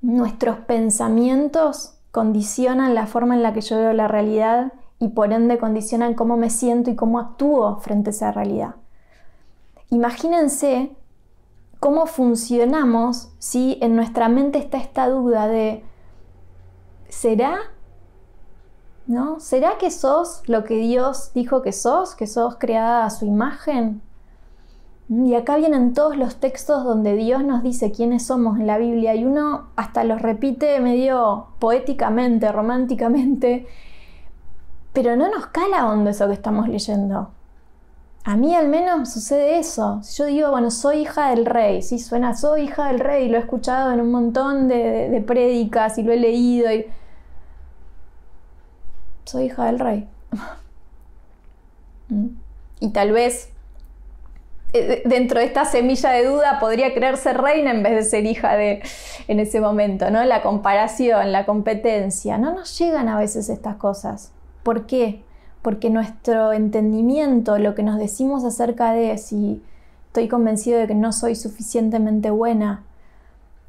Nuestros 0.00 0.58
pensamientos 0.58 1.94
condicionan 2.12 2.94
la 2.94 3.06
forma 3.06 3.34
en 3.34 3.42
la 3.42 3.52
que 3.52 3.60
yo 3.60 3.76
veo 3.76 3.92
la 3.92 4.06
realidad 4.06 4.72
y 4.98 5.08
por 5.08 5.32
ende 5.32 5.58
condicionan 5.58 6.14
cómo 6.14 6.36
me 6.36 6.50
siento 6.50 6.90
y 6.90 6.96
cómo 6.96 7.18
actúo 7.18 7.76
frente 7.78 8.10
a 8.10 8.12
esa 8.12 8.32
realidad. 8.32 8.74
Imagínense 9.90 10.90
cómo 11.80 12.06
funcionamos 12.06 13.30
si 13.38 13.78
en 13.80 13.94
nuestra 13.94 14.28
mente 14.28 14.58
está 14.58 14.78
esta 14.78 15.08
duda 15.08 15.46
de 15.46 15.84
¿será? 17.08 17.58
¿No? 19.06 19.40
¿Será 19.40 19.78
que 19.78 19.90
sos 19.90 20.42
lo 20.46 20.64
que 20.64 20.74
Dios 20.74 21.32
dijo 21.34 21.62
que 21.62 21.72
sos? 21.72 22.14
¿Que 22.14 22.26
sos 22.26 22.56
creada 22.56 23.06
a 23.06 23.10
su 23.10 23.24
imagen? 23.24 24.02
Y 25.08 25.34
acá 25.34 25.56
vienen 25.56 25.94
todos 25.94 26.18
los 26.18 26.36
textos 26.36 26.84
donde 26.84 27.14
Dios 27.14 27.42
nos 27.42 27.62
dice 27.62 27.92
quiénes 27.92 28.26
somos 28.26 28.58
en 28.58 28.66
la 28.66 28.76
Biblia 28.76 29.14
y 29.14 29.24
uno 29.24 29.68
hasta 29.74 30.04
los 30.04 30.20
repite 30.20 30.78
medio 30.80 31.46
poéticamente, 31.58 32.52
románticamente, 32.52 33.66
pero 34.92 35.16
no 35.16 35.30
nos 35.30 35.46
cala 35.46 35.88
hondo 35.88 36.10
eso 36.10 36.26
que 36.26 36.34
estamos 36.34 36.68
leyendo. 36.68 37.30
A 38.24 38.36
mí 38.36 38.54
al 38.54 38.68
menos 38.68 39.12
sucede 39.12 39.58
eso. 39.58 40.00
Si 40.02 40.18
yo 40.18 40.26
digo, 40.26 40.50
bueno, 40.50 40.70
soy 40.70 40.98
hija 40.98 41.30
del 41.30 41.46
rey, 41.46 41.82
sí, 41.82 41.98
suena, 41.98 42.34
soy 42.34 42.62
hija 42.62 42.88
del 42.88 43.00
rey, 43.00 43.28
lo 43.28 43.38
he 43.38 43.40
escuchado 43.40 43.92
en 43.92 44.00
un 44.00 44.10
montón 44.10 44.68
de, 44.68 45.08
de 45.08 45.20
prédicas 45.22 45.98
y 45.98 46.02
lo 46.02 46.12
he 46.12 46.18
leído 46.18 46.70
y... 46.72 46.86
Soy 49.24 49.44
hija 49.44 49.66
del 49.66 49.78
rey. 49.78 50.08
Mm. 52.10 52.28
y 52.80 52.88
tal 52.88 53.12
vez 53.12 53.50
eh, 54.72 55.02
dentro 55.04 55.40
de 55.40 55.46
esta 55.46 55.64
semilla 55.64 56.10
de 56.10 56.26
duda 56.26 56.58
podría 56.58 56.92
creerse 56.94 57.32
reina 57.32 57.70
en 57.70 57.82
vez 57.82 57.94
de 57.94 58.02
ser 58.02 58.26
hija 58.26 58.56
de 58.56 58.82
en 59.26 59.40
ese 59.40 59.60
momento, 59.60 60.10
¿no? 60.10 60.24
La 60.24 60.42
comparación, 60.42 61.32
la 61.32 61.46
competencia, 61.46 62.38
no 62.38 62.52
nos 62.52 62.78
llegan 62.78 63.08
a 63.08 63.18
veces 63.18 63.48
estas 63.48 63.76
cosas. 63.76 64.32
¿Por 64.68 64.86
qué? 64.86 65.22
Porque 65.62 65.88
nuestro 65.88 66.52
entendimiento, 66.52 67.58
lo 67.58 67.74
que 67.74 67.82
nos 67.82 67.98
decimos 67.98 68.44
acerca 68.44 68.92
de 68.92 69.16
si 69.16 69.62
estoy 70.08 70.28
convencido 70.28 70.78
de 70.78 70.86
que 70.86 70.94
no 70.94 71.12
soy 71.12 71.34
suficientemente 71.34 72.30
buena, 72.30 72.84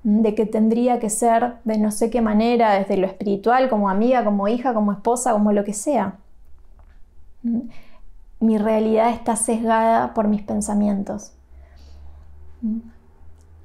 de 0.03 0.35
que 0.35 0.45
tendría 0.45 0.99
que 0.99 1.09
ser 1.09 1.53
de 1.63 1.77
no 1.77 1.91
sé 1.91 2.09
qué 2.09 2.21
manera, 2.21 2.73
desde 2.73 2.97
lo 2.97 3.07
espiritual, 3.07 3.69
como 3.69 3.89
amiga, 3.89 4.25
como 4.25 4.47
hija, 4.47 4.73
como 4.73 4.91
esposa, 4.91 5.31
como 5.31 5.53
lo 5.53 5.63
que 5.63 5.73
sea 5.73 6.17
mi 8.39 8.57
realidad 8.57 9.11
está 9.11 9.35
sesgada 9.35 10.13
por 10.13 10.27
mis 10.27 10.41
pensamientos. 10.41 11.33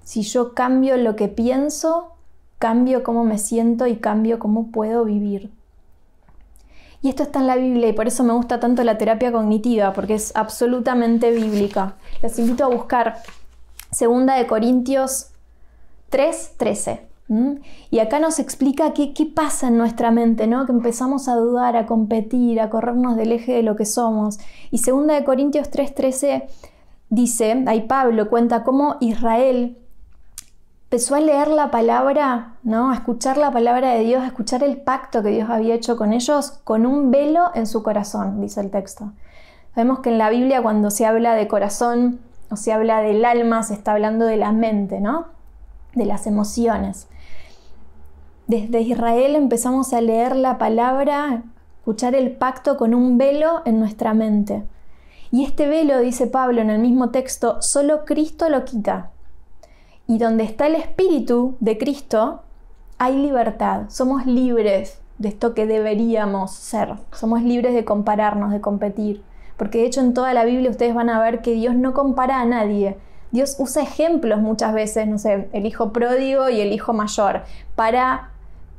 Si 0.03 0.23
yo 0.23 0.55
cambio 0.55 0.97
lo 0.97 1.17
que 1.17 1.29
pienso, 1.29 2.13
cambio 2.59 3.03
cómo 3.03 3.25
me 3.25 3.39
siento 3.39 3.87
y 3.87 3.97
cambio 3.97 4.39
cómo 4.39 4.71
puedo 4.71 5.05
vivir. 5.05 5.53
Y 7.05 7.11
esto 7.11 7.23
está 7.23 7.41
en 7.41 7.49
la 7.49 7.57
Biblia 7.57 7.89
y 7.91 7.93
por 7.93 8.07
eso 8.07 8.25
me 8.25 8.33
gusta 8.33 8.61
tanto 8.61 8.83
la 8.83 8.97
terapia 8.97 9.31
cognitiva, 9.31 9.93
porque 9.93 10.15
es 10.15 10.35
absolutamente 10.35 11.31
bíblica. 11.33 11.97
Les 12.23 12.39
invito 12.39 12.65
a 12.65 12.69
buscar 12.69 13.19
2 13.91 14.25
de 14.25 14.47
Corintios 14.47 15.27
3:13. 16.11 17.01
Y 17.91 17.99
acá 17.99 18.21
nos 18.21 18.39
explica 18.39 18.95
qué, 18.95 19.13
qué, 19.13 19.27
pasa 19.27 19.69
en 19.69 19.77
nuestra 19.77 20.13
mente, 20.13 20.47
¿no? 20.47 20.65
Que 20.65 20.73
empezamos 20.73 21.29
a 21.29 21.37
dudar, 21.37 21.77
a 21.77 21.85
competir, 21.85 22.59
a 22.59 22.71
corrernos 22.71 23.17
del 23.17 23.33
eje 23.33 23.53
de 23.53 23.63
lo 23.63 23.77
que 23.77 23.85
somos. 23.85 24.39
Y 24.71 24.79
segunda 24.79 25.13
de 25.13 25.25
Corintios 25.25 25.71
3:13 25.71 26.45
dice, 27.11 27.65
ahí 27.67 27.83
Pablo 27.83 28.31
cuenta 28.31 28.65
cómo 28.65 28.97
Israel 29.01 29.77
empezó 30.95 31.17
a 31.17 31.21
leer 31.21 31.49
la 31.49 31.73
palabra, 31.73 32.55
¿no? 32.63 32.93
A 32.93 32.95
escuchar 32.95 33.37
la 33.37 33.51
palabra 33.51 33.95
de 33.95 34.05
Dios, 34.05 34.23
a 34.23 34.29
escuchar 34.29 34.63
el 34.63 34.77
pacto 34.77 35.25
que 35.25 35.31
Dios 35.31 35.51
había 35.51 35.75
hecho 35.75 35.97
con 35.97 36.13
ellos 36.13 36.61
con 36.63 36.87
un 36.87 37.11
velo 37.11 37.51
en 37.57 37.67
su 37.67 37.83
corazón, 37.83 38.41
dice 38.41 38.61
el 38.61 38.71
texto. 38.71 39.11
Sabemos 39.75 39.99
que 39.99 40.11
en 40.11 40.19
la 40.19 40.31
Biblia 40.31 40.63
cuando 40.63 40.93
se 40.93 41.05
habla 41.05 41.35
de 41.35 41.49
corazón 41.49 42.21
o 42.49 42.55
se 42.55 42.73
habla 42.73 43.01
del 43.01 43.25
alma, 43.25 43.65
se 43.65 43.75
está 43.75 43.91
hablando 43.91 44.25
de 44.25 44.37
la 44.37 44.53
mente, 44.53 45.01
¿no? 45.01 45.27
De 45.95 46.05
las 46.05 46.29
emociones. 46.29 47.09
Desde 48.47 48.81
Israel 48.83 49.35
empezamos 49.35 49.93
a 49.95 50.01
leer 50.01 50.37
la 50.37 50.59
palabra, 50.59 51.43
escuchar 51.81 52.15
el 52.15 52.37
pacto 52.37 52.77
con 52.77 52.95
un 52.95 53.19
velo 53.19 53.63
en 53.65 53.81
nuestra 53.81 54.15
mente. 54.15 54.63
Y 55.33 55.45
este 55.45 55.67
velo, 55.67 55.99
dice 55.99 56.29
Pablo 56.29 56.61
en 56.61 56.71
el 56.71 56.79
mismo 56.79 57.11
texto, 57.11 57.61
solo 57.63 58.05
Cristo 58.05 58.49
lo 58.49 58.65
quita. 58.65 59.11
Y 60.07 60.19
donde 60.19 60.45
está 60.45 60.67
el 60.67 60.75
Espíritu 60.75 61.57
de 61.61 61.79
Cristo, 61.79 62.43
hay 62.99 63.17
libertad. 63.17 63.85
Somos 63.89 64.27
libres 64.27 65.01
de 65.19 65.29
esto 65.29 65.55
que 65.55 65.67
deberíamos 65.67 66.53
ser. 66.53 66.95
Somos 67.13 67.43
libres 67.43 67.75
de 67.75 67.85
compararnos, 67.85 68.53
de 68.53 68.61
competir. 68.61 69.23
Porque 69.57 69.79
de 69.79 69.87
hecho 69.87 70.01
en 70.01 70.15
toda 70.15 70.35
la 70.35 70.45
Biblia 70.45 70.71
ustedes 70.71 70.95
van 70.95 71.11
a 71.11 71.21
ver 71.21 71.41
que 71.41 71.53
Dios 71.53 71.75
no 71.75 71.95
compara 71.95 72.41
a 72.41 72.45
nadie. 72.45 72.97
Dios 73.31 73.57
usa 73.59 73.83
ejemplos 73.83 74.41
muchas 74.41 74.73
veces, 74.73 75.09
no 75.09 75.19
sé, 75.19 75.49
el 75.53 75.67
hijo 75.67 75.93
pródigo 75.93 76.49
y 76.51 76.61
el 76.61 76.73
hijo 76.73 76.93
mayor, 76.93 77.43
para 77.75 78.31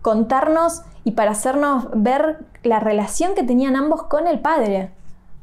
contarnos 0.02 0.84
y 1.04 1.12
para 1.12 1.32
hacernos 1.32 1.88
ver 1.94 2.46
la 2.64 2.80
relación 2.80 3.36
que 3.36 3.44
tenían 3.44 3.76
ambos 3.76 4.04
con 4.04 4.28
el 4.28 4.40
Padre. 4.40 4.92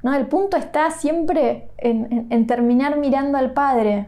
¿no? 0.02 0.14
El 0.14 0.26
punto 0.26 0.56
está 0.56 0.90
siempre 0.90 1.68
en, 1.78 2.46
terminar 2.46 2.96
mirando 2.96 3.38
al 3.38 3.52
Padre. 3.52 4.06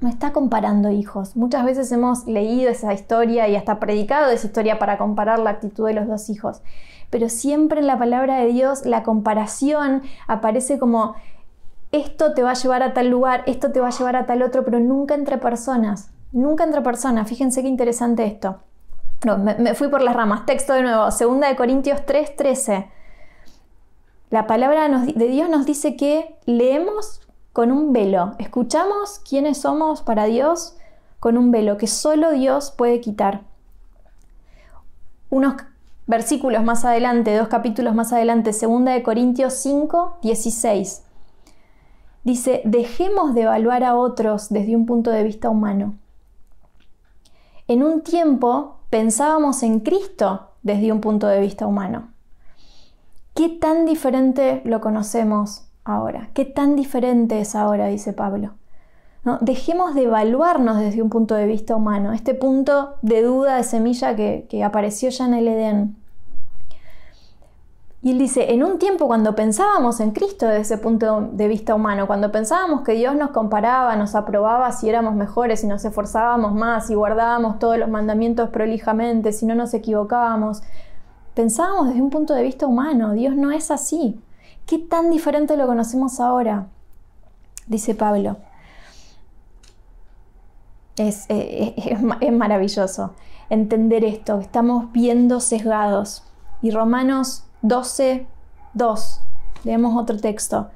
No 0.00 0.08
está 0.08 0.32
comparando 0.32 0.90
hijos. 0.90 1.36
Muchas 1.36 1.64
veces 1.64 1.90
hemos 1.90 2.26
leído 2.26 2.70
esa 2.70 2.92
historia 2.92 3.48
y 3.48 3.56
hasta 3.56 3.80
predicado 3.80 4.30
esa 4.30 4.46
historia 4.46 4.78
para 4.78 4.98
comparar 4.98 5.38
la 5.38 5.50
actitud 5.50 5.86
de 5.86 5.94
los 5.94 6.06
dos 6.06 6.28
hijos. 6.28 6.60
Pero 7.08 7.28
siempre 7.28 7.80
en 7.80 7.86
la 7.86 7.98
palabra 7.98 8.38
de 8.38 8.46
Dios 8.48 8.84
la 8.84 9.02
comparación 9.02 10.02
aparece 10.26 10.78
como 10.78 11.14
esto 11.92 12.34
te 12.34 12.42
va 12.42 12.50
a 12.50 12.54
llevar 12.54 12.82
a 12.82 12.92
tal 12.92 13.08
lugar, 13.08 13.42
esto 13.46 13.72
te 13.72 13.80
va 13.80 13.88
a 13.88 13.90
llevar 13.90 14.16
a 14.16 14.26
tal 14.26 14.42
otro, 14.42 14.64
pero 14.64 14.80
nunca 14.80 15.14
entre 15.14 15.38
personas. 15.38 16.10
Nunca 16.32 16.64
entre 16.64 16.82
personas. 16.82 17.28
Fíjense 17.28 17.62
qué 17.62 17.68
interesante 17.68 18.26
esto. 18.26 18.60
No, 19.24 19.38
me, 19.38 19.74
fui 19.74 19.88
por 19.88 20.02
las 20.02 20.14
ramas. 20.14 20.44
Texto 20.44 20.74
de 20.74 20.82
nuevo, 20.82 21.04
2 21.04 21.18
de 21.40 21.56
Corintios 21.56 22.04
3, 22.04 22.36
13. 22.36 22.90
La 24.28 24.46
palabra 24.46 24.88
de 24.88 25.28
Dios 25.28 25.48
nos 25.48 25.64
dice 25.64 25.96
que 25.96 26.36
leemos 26.44 27.25
con 27.56 27.72
un 27.72 27.94
velo, 27.94 28.34
escuchamos 28.38 29.18
quiénes 29.26 29.62
somos 29.62 30.02
para 30.02 30.26
Dios 30.26 30.76
con 31.20 31.38
un 31.38 31.50
velo 31.50 31.78
que 31.78 31.86
solo 31.86 32.32
Dios 32.32 32.70
puede 32.70 33.00
quitar. 33.00 33.44
Unos 35.30 35.54
versículos 36.06 36.62
más 36.64 36.84
adelante, 36.84 37.34
dos 37.34 37.48
capítulos 37.48 37.94
más 37.94 38.12
adelante, 38.12 38.50
2 38.50 38.84
de 38.84 39.02
Corintios 39.02 39.54
5, 39.54 40.18
16. 40.20 41.02
Dice, 42.24 42.60
dejemos 42.66 43.34
de 43.34 43.44
evaluar 43.44 43.84
a 43.84 43.96
otros 43.96 44.50
desde 44.50 44.76
un 44.76 44.84
punto 44.84 45.10
de 45.10 45.22
vista 45.22 45.48
humano. 45.48 45.94
En 47.68 47.82
un 47.82 48.02
tiempo 48.02 48.80
pensábamos 48.90 49.62
en 49.62 49.80
Cristo 49.80 50.50
desde 50.62 50.92
un 50.92 51.00
punto 51.00 51.26
de 51.26 51.40
vista 51.40 51.66
humano. 51.66 52.10
¿Qué 53.34 53.48
tan 53.48 53.86
diferente 53.86 54.60
lo 54.66 54.82
conocemos 54.82 55.65
ahora? 55.88 56.30
¿Qué 56.34 56.44
tan 56.44 56.76
diferente 56.76 57.40
es 57.40 57.54
ahora? 57.54 57.86
dice 57.86 58.12
Pablo. 58.12 58.54
Dejemos 59.40 59.94
de 59.96 60.04
evaluarnos 60.04 60.78
desde 60.78 61.02
un 61.02 61.10
punto 61.10 61.34
de 61.34 61.46
vista 61.46 61.74
humano, 61.74 62.12
este 62.12 62.34
punto 62.34 62.94
de 63.02 63.22
duda, 63.22 63.56
de 63.56 63.64
semilla 63.64 64.14
que, 64.14 64.46
que 64.48 64.62
apareció 64.62 65.08
ya 65.10 65.26
en 65.26 65.34
el 65.34 65.48
Edén. 65.48 65.96
Y 68.06 68.12
él 68.12 68.18
dice, 68.18 68.52
en 68.52 68.62
un 68.62 68.78
tiempo 68.78 69.08
cuando 69.08 69.34
pensábamos 69.34 69.98
en 69.98 70.12
Cristo 70.12 70.46
desde 70.46 70.60
ese 70.60 70.78
punto 70.78 71.28
de 71.32 71.48
vista 71.48 71.74
humano, 71.74 72.06
cuando 72.06 72.30
pensábamos 72.30 72.82
que 72.82 72.92
Dios 72.92 73.16
nos 73.16 73.30
comparaba, 73.30 73.96
nos 73.96 74.14
aprobaba 74.14 74.70
si 74.70 74.88
éramos 74.88 75.16
mejores, 75.16 75.62
si 75.62 75.66
nos 75.66 75.84
esforzábamos 75.84 76.54
más, 76.54 76.86
si 76.86 76.94
guardábamos 76.94 77.58
todos 77.58 77.78
los 77.78 77.88
mandamientos 77.88 78.50
prolijamente, 78.50 79.32
si 79.32 79.44
no 79.44 79.56
nos 79.56 79.74
equivocábamos, 79.74 80.62
pensábamos 81.34 81.88
desde 81.88 82.00
un 82.00 82.10
punto 82.10 82.32
de 82.32 82.44
vista 82.44 82.68
humano, 82.68 83.12
Dios 83.12 83.34
no 83.34 83.50
es 83.50 83.72
así. 83.72 84.20
¿Qué 84.66 84.78
tan 84.78 85.10
diferente 85.10 85.56
lo 85.56 85.66
conocemos 85.66 86.20
ahora? 86.20 86.66
Dice 87.68 87.94
Pablo. 87.94 88.36
Es, 90.96 91.26
eh, 91.28 91.96
maravilloso 92.32 93.12
entender 93.48 94.04
esto, 94.04 94.40
estamos 94.40 94.92
viendo 94.92 95.40
sesgados. 95.40 96.24
Y 96.62 96.70
Romanos 96.70 97.44
12, 97.62 98.26
2, 98.74 99.20
leemos 99.64 99.96
otro 100.00 100.18
texto, 100.18 100.68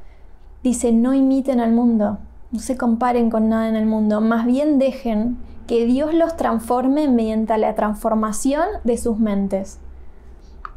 dice, 0.62 0.92
no 0.92 1.14
imiten 1.14 1.60
al 1.60 1.72
mundo, 1.72 2.18
no 2.52 2.58
se 2.58 2.76
comparen 2.76 3.30
con 3.30 3.48
nada 3.48 3.68
en 3.68 3.76
el 3.76 3.86
mundo, 3.86 4.20
más 4.20 4.46
bien 4.46 4.78
dejen 4.78 5.38
que 5.66 5.86
Dios 5.86 6.12
los 6.14 6.36
transforme 6.36 7.08
mediante 7.08 7.56
la 7.56 7.74
transformación 7.74 8.66
de 8.84 8.98
sus 8.98 9.18
mentes. 9.18 9.78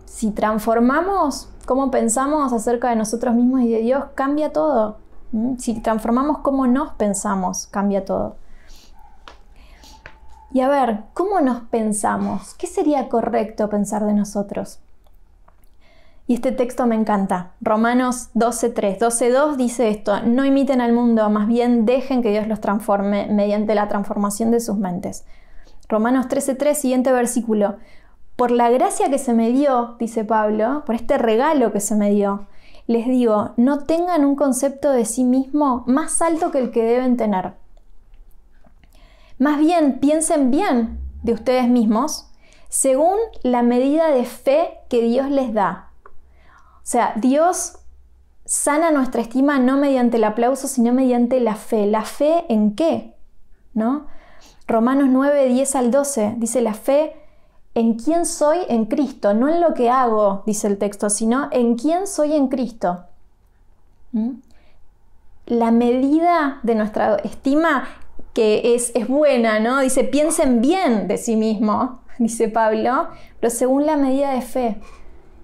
Si 0.06 0.32
transformamos 0.32 1.50
cómo 1.66 1.92
pensamos 1.92 2.54
acerca 2.54 2.90
de 2.90 2.96
nosotros 2.96 3.36
mismos 3.36 3.62
y 3.62 3.70
de 3.70 3.80
Dios, 3.80 4.06
cambia 4.16 4.52
todo. 4.52 4.98
Si 5.58 5.80
transformamos 5.80 6.40
cómo 6.40 6.68
nos 6.68 6.94
pensamos, 6.94 7.68
cambia 7.68 8.06
todo. 8.06 8.36
Y 10.52 10.62
a 10.62 10.70
ver, 10.70 11.06
¿cómo 11.14 11.42
nos 11.42 11.62
pensamos? 11.62 12.54
¿Qué 12.54 12.68
sería 12.68 13.10
correcto 13.10 13.70
pensar 13.70 14.06
de 14.06 14.14
nosotros? 14.14 14.80
Y 16.28 16.36
este 16.36 16.52
texto 16.52 16.86
me 16.86 16.96
encanta. 16.96 17.52
Romanos 17.60 18.30
12.3, 18.36 19.00
12.2 19.00 19.56
dice 19.56 19.90
esto, 19.90 20.22
no 20.22 20.46
imiten 20.46 20.80
al 20.80 20.94
mundo, 20.94 21.30
más 21.30 21.48
bien 21.48 21.86
dejen 21.86 22.22
que 22.22 22.30
Dios 22.30 22.48
los 22.48 22.62
transforme 22.62 23.28
mediante 23.28 23.76
la 23.76 23.88
transformación 23.88 24.52
de 24.52 24.60
sus 24.60 24.78
mentes. 24.78 25.26
Romanos 25.90 26.28
13.3, 26.28 26.76
siguiente 26.76 27.12
versículo. 27.12 27.76
Por 28.36 28.52
la 28.52 28.70
gracia 28.70 29.10
que 29.10 29.18
se 29.18 29.34
me 29.34 29.52
dio, 29.52 29.96
dice 30.00 30.26
Pablo, 30.26 30.84
por 30.86 30.96
este 30.96 31.18
regalo 31.18 31.72
que 31.72 31.80
se 31.80 31.96
me 31.96 32.10
dio, 32.10 32.48
les 32.88 33.08
digo, 33.08 33.52
no 33.58 33.86
tengan 33.86 34.26
un 34.26 34.36
concepto 34.36 34.92
de 34.92 35.06
sí 35.06 35.24
mismo 35.24 35.84
más 35.88 36.22
alto 36.22 36.52
que 36.52 36.60
el 36.60 36.72
que 36.72 36.84
deben 36.84 37.16
tener 37.16 37.54
más 39.44 39.60
bien 39.60 40.00
piensen 40.00 40.52
bien 40.52 41.00
de 41.22 41.34
ustedes 41.34 41.68
mismos 41.68 42.30
según 42.70 43.18
la 43.44 43.62
medida 43.62 44.10
de 44.10 44.26
fe 44.26 44.80
que 44.90 45.02
Dios 45.02 45.30
les 45.30 45.54
da. 45.54 45.92
O 46.06 46.86
sea, 46.86 47.14
Dios 47.18 47.80
sana 48.46 48.92
nuestra 48.92 49.22
estima 49.22 49.60
no 49.60 49.78
mediante 49.78 50.18
el 50.18 50.24
aplauso, 50.24 50.68
sino 50.68 50.92
mediante 50.94 51.40
la 51.40 51.56
fe. 51.56 51.86
¿La 51.86 52.04
fe 52.04 52.46
en 52.50 52.74
qué? 52.74 53.16
¿No? 53.74 54.08
Romanos 54.68 55.10
9, 55.10 55.50
10 55.50 55.76
al 55.76 55.92
12 55.92 56.36
dice 56.38 56.62
la 56.62 56.74
fe 56.74 57.14
en 57.76 57.96
quién 57.96 58.26
soy 58.26 58.60
en 58.70 58.86
Cristo, 58.86 59.34
no 59.34 59.50
en 59.50 59.62
lo 59.62 59.74
que 59.74 59.90
hago, 59.90 60.44
dice 60.46 60.68
el 60.68 60.78
texto, 60.78 61.10
sino 61.10 61.50
en 61.52 61.76
quién 61.76 62.08
soy 62.08 62.34
en 62.34 62.48
Cristo. 62.48 63.06
¿Mm? 64.12 64.32
La 65.48 65.72
medida 65.72 66.60
de 66.64 66.76
nuestra 66.76 67.16
estima 67.18 67.86
que 68.34 68.76
es, 68.76 68.92
es 68.96 69.08
buena, 69.08 69.60
¿no? 69.60 69.80
Dice, 69.80 70.04
piensen 70.04 70.62
bien 70.62 71.08
de 71.08 71.18
sí 71.18 71.36
mismo, 71.36 72.00
dice 72.20 72.48
Pablo, 72.48 73.08
pero 73.40 73.52
según 73.52 73.86
la 73.86 73.98
medida 73.98 74.32
de 74.32 74.42
fe. 74.42 74.78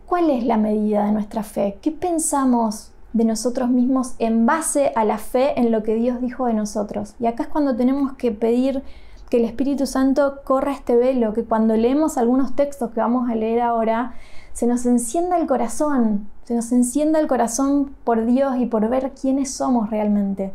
¿Cuál 0.05 0.31
es 0.31 0.43
la 0.43 0.57
medida 0.57 1.05
de 1.05 1.11
nuestra 1.11 1.43
fe? 1.43 1.77
¿Qué 1.83 1.91
pensamos 1.91 2.91
de 3.13 3.25
nosotros 3.25 3.69
mismos 3.69 4.15
en 4.17 4.47
base 4.47 4.91
a 4.95 5.05
la 5.05 5.19
fe 5.19 5.59
en 5.59 5.71
lo 5.71 5.83
que 5.83 5.93
Dios 5.93 6.19
dijo 6.19 6.47
de 6.47 6.55
nosotros? 6.55 7.13
Y 7.19 7.27
acá 7.27 7.43
es 7.43 7.49
cuando 7.49 7.75
tenemos 7.75 8.13
que 8.13 8.31
pedir 8.31 8.81
que 9.29 9.37
el 9.37 9.45
Espíritu 9.45 9.85
Santo 9.85 10.41
corra 10.43 10.71
este 10.71 10.95
velo, 10.95 11.33
que 11.33 11.43
cuando 11.43 11.75
leemos 11.75 12.17
algunos 12.17 12.55
textos 12.55 12.91
que 12.91 12.99
vamos 12.99 13.29
a 13.29 13.35
leer 13.35 13.61
ahora, 13.61 14.13
se 14.53 14.67
nos 14.67 14.85
encienda 14.85 15.37
el 15.37 15.47
corazón, 15.47 16.27
se 16.43 16.55
nos 16.55 16.71
encienda 16.71 17.19
el 17.19 17.27
corazón 17.27 17.95
por 18.03 18.25
Dios 18.25 18.57
y 18.57 18.65
por 18.65 18.89
ver 18.89 19.11
quiénes 19.11 19.51
somos 19.53 19.89
realmente. 19.89 20.51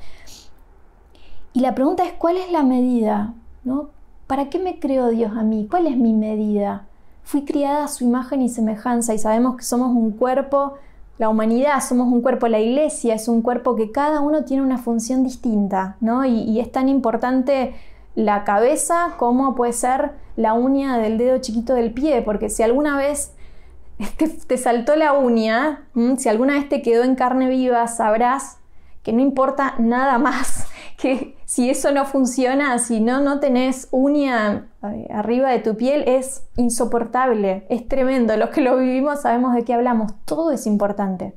Y 1.52 1.60
la 1.60 1.74
pregunta 1.74 2.04
es, 2.04 2.12
¿cuál 2.14 2.36
es 2.36 2.50
la 2.50 2.64
medida? 2.64 3.34
¿No? 3.62 3.90
¿Para 4.26 4.50
qué 4.50 4.58
me 4.58 4.80
creó 4.80 5.08
Dios 5.08 5.36
a 5.36 5.42
mí? 5.42 5.68
¿Cuál 5.70 5.86
es 5.86 5.96
mi 5.96 6.12
medida? 6.12 6.86
Fui 7.22 7.44
criada 7.44 7.84
a 7.84 7.88
su 7.88 8.04
imagen 8.04 8.42
y 8.42 8.48
semejanza 8.48 9.14
y 9.14 9.18
sabemos 9.18 9.56
que 9.56 9.62
somos 9.62 9.90
un 9.90 10.10
cuerpo, 10.10 10.74
la 11.18 11.28
humanidad, 11.28 11.80
somos 11.80 12.12
un 12.12 12.22
cuerpo, 12.22 12.48
la 12.48 12.58
iglesia 12.58 13.14
es 13.14 13.28
un 13.28 13.40
cuerpo 13.40 13.76
que 13.76 13.92
cada 13.92 14.20
uno 14.20 14.44
tiene 14.44 14.62
una 14.62 14.78
función 14.78 15.22
distinta, 15.22 15.96
¿no? 16.00 16.24
Y, 16.24 16.58
es 16.58 16.72
tan 16.72 16.88
importante 16.88 17.74
la 18.14 18.44
cabeza 18.44 19.14
como 19.18 19.54
puede 19.54 19.72
ser 19.72 20.12
la 20.36 20.54
uña 20.54 20.98
del 20.98 21.18
dedo 21.18 21.38
chiquito 21.38 21.74
del 21.74 21.92
pie, 21.92 22.22
porque 22.22 22.48
si 22.48 22.62
alguna 22.62 22.96
vez 22.96 23.32
te, 24.16 24.28
te 24.28 24.56
saltó 24.56 24.96
la 24.96 25.12
uña, 25.12 25.88
si 26.16 26.28
alguna 26.28 26.54
vez 26.54 26.68
te 26.68 26.82
quedó 26.82 27.04
en 27.04 27.14
carne 27.14 27.48
viva, 27.48 27.86
sabrás 27.86 28.58
que 29.04 29.12
no 29.12 29.20
importa 29.20 29.74
nada 29.78 30.18
más 30.18 30.66
que 30.96 31.36
si 31.44 31.70
eso 31.70 31.92
no 31.92 32.04
funciona, 32.06 32.76
si 32.78 33.00
no, 33.00 33.20
no 33.20 33.38
tenés 33.38 33.86
uña 33.92 34.66
eh, 34.82 35.06
arriba 35.12 35.50
de 35.50 35.60
tu 35.60 35.76
piel, 35.76 36.02
es 36.06 36.42
insoportable, 36.56 37.66
es 37.68 37.86
tremendo. 37.86 38.36
Los 38.36 38.50
que 38.50 38.62
lo 38.62 38.76
vivimos 38.76 39.22
sabemos 39.22 39.54
de 39.54 39.62
qué 39.62 39.74
hablamos. 39.74 40.12
Todo 40.24 40.50
es 40.50 40.66
importante. 40.66 41.34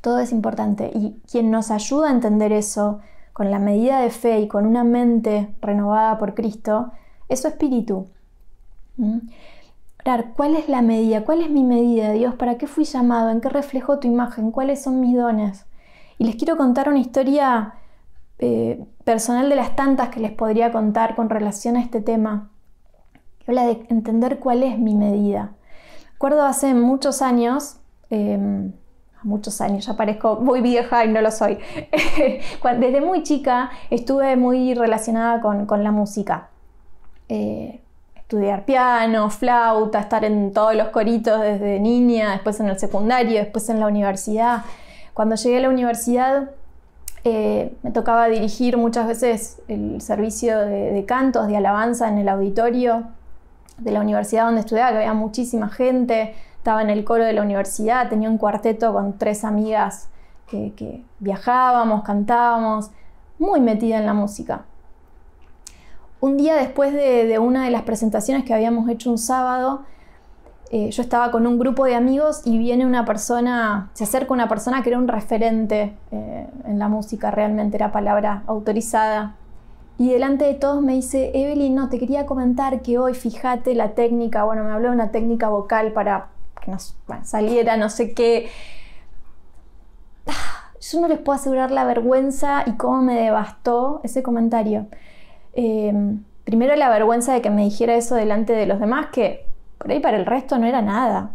Todo 0.00 0.18
es 0.18 0.32
importante. 0.32 0.90
Y 0.94 1.20
quien 1.30 1.50
nos 1.50 1.70
ayuda 1.70 2.08
a 2.08 2.12
entender 2.12 2.52
eso 2.52 3.00
con 3.34 3.50
la 3.50 3.58
medida 3.58 4.00
de 4.00 4.08
fe 4.08 4.40
y 4.40 4.48
con 4.48 4.64
una 4.64 4.84
mente 4.84 5.54
renovada 5.60 6.16
por 6.18 6.34
Cristo, 6.34 6.92
es 7.28 7.42
su 7.42 7.48
espíritu. 7.48 8.06
¿Mm? 8.96 9.18
¿Cuál 10.36 10.54
es 10.54 10.68
la 10.68 10.82
medida? 10.82 11.24
¿Cuál 11.24 11.40
es 11.40 11.50
mi 11.50 11.64
medida, 11.64 12.12
Dios? 12.12 12.34
¿Para 12.36 12.58
qué 12.58 12.66
fui 12.66 12.84
llamado? 12.84 13.30
¿En 13.30 13.40
qué 13.40 13.48
reflejo 13.48 13.98
tu 13.98 14.06
imagen? 14.06 14.50
¿Cuáles 14.50 14.82
son 14.82 15.00
mis 15.00 15.16
dones? 15.16 15.66
Y 16.18 16.24
les 16.24 16.36
quiero 16.36 16.56
contar 16.56 16.88
una 16.88 17.00
historia 17.00 17.74
eh, 18.38 18.84
personal 19.04 19.48
de 19.48 19.56
las 19.56 19.74
tantas 19.74 20.10
que 20.10 20.20
les 20.20 20.30
podría 20.30 20.70
contar 20.70 21.16
con 21.16 21.28
relación 21.28 21.76
a 21.76 21.80
este 21.80 22.00
tema, 22.00 22.50
que 23.38 23.50
habla 23.50 23.66
de 23.66 23.84
entender 23.88 24.38
cuál 24.38 24.62
es 24.62 24.78
mi 24.78 24.94
medida. 24.94 25.52
Recuerdo 26.12 26.42
hace 26.42 26.72
muchos 26.74 27.20
años, 27.20 27.78
em, 28.10 28.72
muchos 29.24 29.60
años, 29.60 29.86
ya 29.86 29.96
parezco 29.96 30.36
muy 30.36 30.60
vieja 30.60 31.04
y 31.04 31.08
no 31.08 31.20
lo 31.20 31.30
soy, 31.30 31.58
desde 32.78 33.00
muy 33.00 33.22
chica 33.22 33.70
estuve 33.90 34.36
muy 34.36 34.74
relacionada 34.74 35.40
con, 35.40 35.84
la 35.84 35.90
música. 35.90 36.48
Eh, 37.28 37.80
estudiar 38.14 38.64
piano, 38.64 39.28
flauta, 39.30 40.00
estar 40.00 40.24
en 40.24 40.52
todos 40.52 40.74
los 40.74 40.88
coritos 40.88 41.40
desde 41.40 41.80
niña, 41.80 42.32
después 42.32 42.58
en 42.60 42.68
el 42.68 42.78
secundario, 42.78 43.38
después 43.38 43.68
en 43.68 43.80
la 43.80 43.86
universidad. 43.86 44.64
Cuando 45.12 45.36
llegué 45.36 45.58
a 45.58 45.60
la 45.60 45.68
universidad 45.68 46.50
eh, 47.26 47.74
me 47.82 47.90
tocaba 47.90 48.28
dirigir 48.28 48.76
muchas 48.76 49.08
veces 49.08 49.62
el 49.68 50.02
servicio 50.02 50.58
de, 50.58 51.04
cantos, 51.06 51.46
de 51.48 51.56
alabanza 51.56 52.06
en 52.08 52.18
el 52.18 52.28
auditorio 52.28 53.04
de 53.78 53.92
la 53.92 54.02
universidad 54.02 54.44
donde 54.44 54.60
estudiaba, 54.60 54.90
que 54.90 54.98
había 54.98 55.14
muchísima 55.14 55.70
gente, 55.70 56.34
estaba 56.64 56.80
en 56.80 56.88
el 56.88 57.04
coro 57.04 57.24
de 57.24 57.34
la 57.34 57.42
universidad, 57.42 58.08
tenía 58.08 58.30
un 58.30 58.38
cuarteto 58.38 58.94
con 58.94 59.18
tres 59.18 59.44
amigas 59.44 60.08
que, 60.46 61.04
viajábamos, 61.20 62.02
cantábamos, 62.04 62.90
muy 63.38 63.60
metida 63.60 63.98
en 63.98 64.06
la 64.06 64.14
música. 64.14 64.64
Un 66.20 66.38
día 66.38 66.54
después 66.54 66.94
de 66.94 67.38
una 67.38 67.66
de 67.66 67.70
las 67.70 67.82
presentaciones 67.82 68.44
que 68.44 68.54
habíamos 68.54 68.88
hecho 68.88 69.10
un 69.10 69.18
sábado, 69.18 69.82
eh, 70.70 70.90
yo 70.90 71.02
estaba 71.02 71.30
con 71.30 71.46
un 71.46 71.58
grupo 71.58 71.84
de 71.84 71.96
amigos 71.96 72.40
y 72.46 72.56
viene 72.56 72.86
una 72.86 73.04
persona, 73.04 73.90
se 73.92 74.04
acerca 74.04 74.32
una 74.32 74.48
persona 74.48 74.82
que 74.82 74.88
era 74.88 74.98
un 74.98 75.06
referente 75.06 75.94
eh, 76.12 76.48
en 76.64 76.78
la 76.78 76.88
música, 76.88 77.30
realmente 77.30 77.76
era 77.76 77.92
palabra 77.92 78.42
autorizada. 78.46 79.36
y 79.98 80.10
delante 80.10 80.46
de 80.46 80.54
todos 80.54 80.82
me 80.82 80.94
dice, 80.94 81.30
Evelyn, 81.34 81.74
no, 81.74 81.90
te 81.90 81.98
quería 81.98 82.24
comentar 82.24 82.80
que 82.80 82.98
hoy, 82.98 83.12
fíjate 83.12 83.74
la 83.74 83.90
técnica, 83.90 84.44
bueno, 84.44 84.64
me 84.64 84.72
habló 84.72 84.88
de 84.88 84.94
una 84.94 85.10
técnica 85.10 85.50
vocal 85.50 85.92
para 85.92 86.33
que 86.64 87.24
saliera 87.24 87.76
no 87.76 87.88
sé 87.90 88.14
qué. 88.14 88.48
Ah, 90.26 90.72
yo 90.80 91.00
no 91.00 91.08
les 91.08 91.18
puedo 91.18 91.36
asegurar 91.36 91.70
la 91.70 91.84
vergüenza 91.84 92.64
y 92.66 92.72
cómo 92.72 93.02
me 93.02 93.14
devastó 93.20 94.00
ese 94.04 94.22
comentario. 94.22 94.86
Em, 95.52 96.24
primero 96.44 96.74
la 96.76 96.88
vergüenza 96.88 97.32
de 97.32 97.42
que 97.42 97.50
me 97.50 97.64
dijera 97.64 97.94
eso 97.94 98.14
delante 98.14 98.52
de 98.52 98.66
los 98.66 98.80
demás, 98.80 99.06
que 99.12 99.46
por 99.78 99.90
ahí 99.90 100.00
para 100.00 100.16
el 100.16 100.26
resto 100.26 100.58
no 100.58 100.66
era 100.66 100.82
nada, 100.82 101.32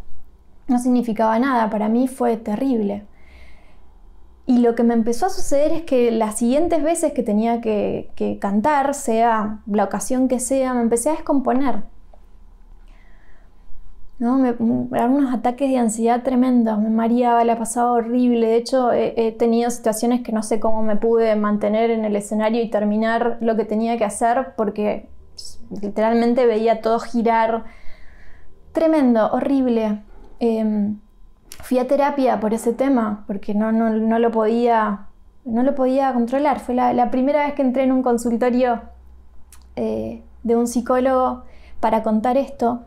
no 0.68 0.80
significaba 0.80 1.39
nada, 1.39 1.70
para 1.70 1.89
mí 1.89 2.08
fue 2.08 2.38
terrible. 2.38 3.06
Y 4.50 4.60
lo 4.60 4.74
que 4.74 4.82
me 4.82 4.96
empezó 4.96 5.28
a 5.28 5.30
suceder 5.30 5.72
es 5.72 5.84
que 5.84 6.10
las 6.10 6.39
siguientes 6.39 6.82
veces 6.82 7.13
que 7.13 7.22
tenía 7.22 7.62
que, 7.62 8.38
cantar, 8.42 8.96
sea 8.96 9.60
la 9.68 9.84
ocasión 9.84 10.28
que 10.28 10.39
sea, 10.39 10.74
me 10.74 10.82
empecé 10.82 11.10
a 11.10 11.13
descomponer. 11.13 11.84
¿No? 14.20 14.38
Me, 14.38 14.52
unos 14.52 15.34
ataques 15.34 15.70
de 15.70 15.78
ansiedad 15.78 16.24
tremendos, 16.24 16.78
me 16.78 16.90
mareaba, 16.90 17.44
la 17.46 17.58
pasaba 17.58 17.94
horrible. 17.94 18.48
De 18.48 18.56
hecho, 18.58 18.92
he, 18.92 19.32
tenido 19.32 19.72
situaciones 19.72 20.22
que 20.22 20.34
no 20.34 20.44
sé 20.44 20.60
cómo 20.60 20.84
me 20.84 20.98
pude 20.98 21.36
mantener 21.36 21.90
en 21.90 22.04
el 22.06 22.16
escenario 22.16 22.62
y 22.62 22.70
terminar 22.70 23.38
lo 23.40 23.56
que 23.56 23.64
tenía 23.64 23.98
que 23.98 24.04
hacer 24.04 24.54
porque 24.58 25.10
literalmente 25.82 26.46
veía 26.46 26.82
todo 26.82 27.00
girar. 27.00 27.64
Tremendo, 28.74 29.32
horrible. 29.32 30.04
Em, 30.42 31.00
fui 31.62 31.80
a 31.80 31.88
terapia 31.88 32.40
por 32.42 32.54
ese 32.54 32.74
tema, 32.74 33.24
porque 33.26 33.54
no, 33.54 33.72
no, 33.72 34.20
lo, 34.20 34.32
podía, 34.32 35.08
no 35.46 35.64
lo 35.64 35.76
podía 35.76 36.14
controlar. 36.14 36.60
Fue 36.60 36.76
la, 36.76 37.10
primera 37.10 37.46
vez 37.46 37.54
que 37.54 37.62
entré 37.62 37.84
en 37.84 37.94
un 37.94 38.04
consultorio 38.04 38.82
eh, 39.78 40.24
de 40.44 40.56
un 40.58 40.68
psicólogo 40.68 41.44
para 41.80 42.04
contar 42.04 42.36
esto. 42.38 42.82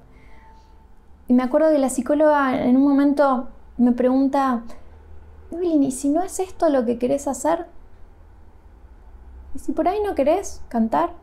Y 1.32 1.34
me 1.34 1.44
acuerdo 1.44 1.70
que 1.70 1.78
la 1.78 1.88
psicóloga 1.88 2.62
en 2.62 2.76
un 2.76 2.82
momento 2.82 3.48
me 3.78 3.92
pregunta, 3.92 4.64
Evelyn, 5.50 5.82
¿y 5.82 5.90
si 5.90 6.10
no 6.10 6.22
es 6.22 6.38
esto 6.38 6.68
lo 6.68 6.84
que 6.84 6.98
querés 6.98 7.26
hacer? 7.26 7.68
¿Y 9.54 9.58
si 9.58 9.72
por 9.72 9.88
ahí 9.88 9.98
no 10.04 10.14
querés 10.14 10.62
cantar? 10.68 11.14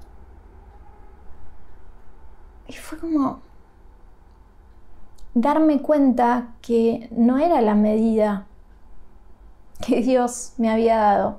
Y 2.67 2.73
fue 2.73 2.97
como, 2.97 3.41
darme 5.35 5.79
cuenta 5.79 6.55
que 6.63 7.07
no 7.11 7.37
era 7.37 7.61
la 7.61 7.75
medida 7.75 8.47
que 9.85 10.01
Dios 10.01 10.53
me 10.57 10.71
había 10.71 10.97
dado. 10.97 11.37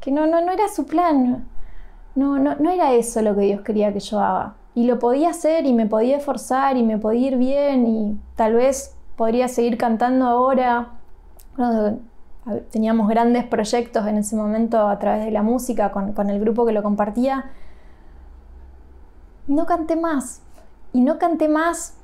Que 0.00 0.12
no, 0.12 0.26
no, 0.26 0.42
no 0.42 0.52
era 0.52 0.68
su 0.68 0.84
plan. 0.84 1.48
No, 2.14 2.38
no, 2.38 2.56
no 2.56 2.70
era 2.70 2.92
eso 2.92 3.22
lo 3.22 3.34
que 3.34 3.40
Dios 3.46 3.62
quería 3.62 3.90
que 3.90 4.00
yo 4.00 4.20
haga. 4.20 4.59
Y 4.74 4.84
lo 4.84 4.98
podía 4.98 5.30
hacer 5.30 5.66
y 5.66 5.72
me 5.72 5.86
podía 5.86 6.16
esforzar 6.16 6.76
y 6.76 6.82
me 6.82 6.98
podía 6.98 7.28
ir 7.28 7.36
bien 7.36 7.86
y 7.86 8.20
tal 8.36 8.54
vez 8.54 8.96
podría 9.16 9.48
seguir 9.48 9.76
cantando 9.76 10.26
ahora. 10.26 10.92
teníamos 12.70 13.08
grandes 13.08 13.44
proyectos 13.44 14.06
en 14.06 14.16
ese 14.18 14.36
momento 14.36 14.88
a 14.88 14.98
través 14.98 15.24
de 15.24 15.30
la 15.30 15.42
música 15.42 15.90
con, 15.90 16.12
con 16.12 16.30
el 16.30 16.40
grupo 16.40 16.64
que 16.64 16.72
lo 16.72 16.82
compartía. 16.82 17.50
No 19.46 19.66
canté 19.66 19.96
más. 19.96 20.42
Y 20.92 21.00
no 21.00 21.18
canté 21.18 21.48
más 21.48 22.00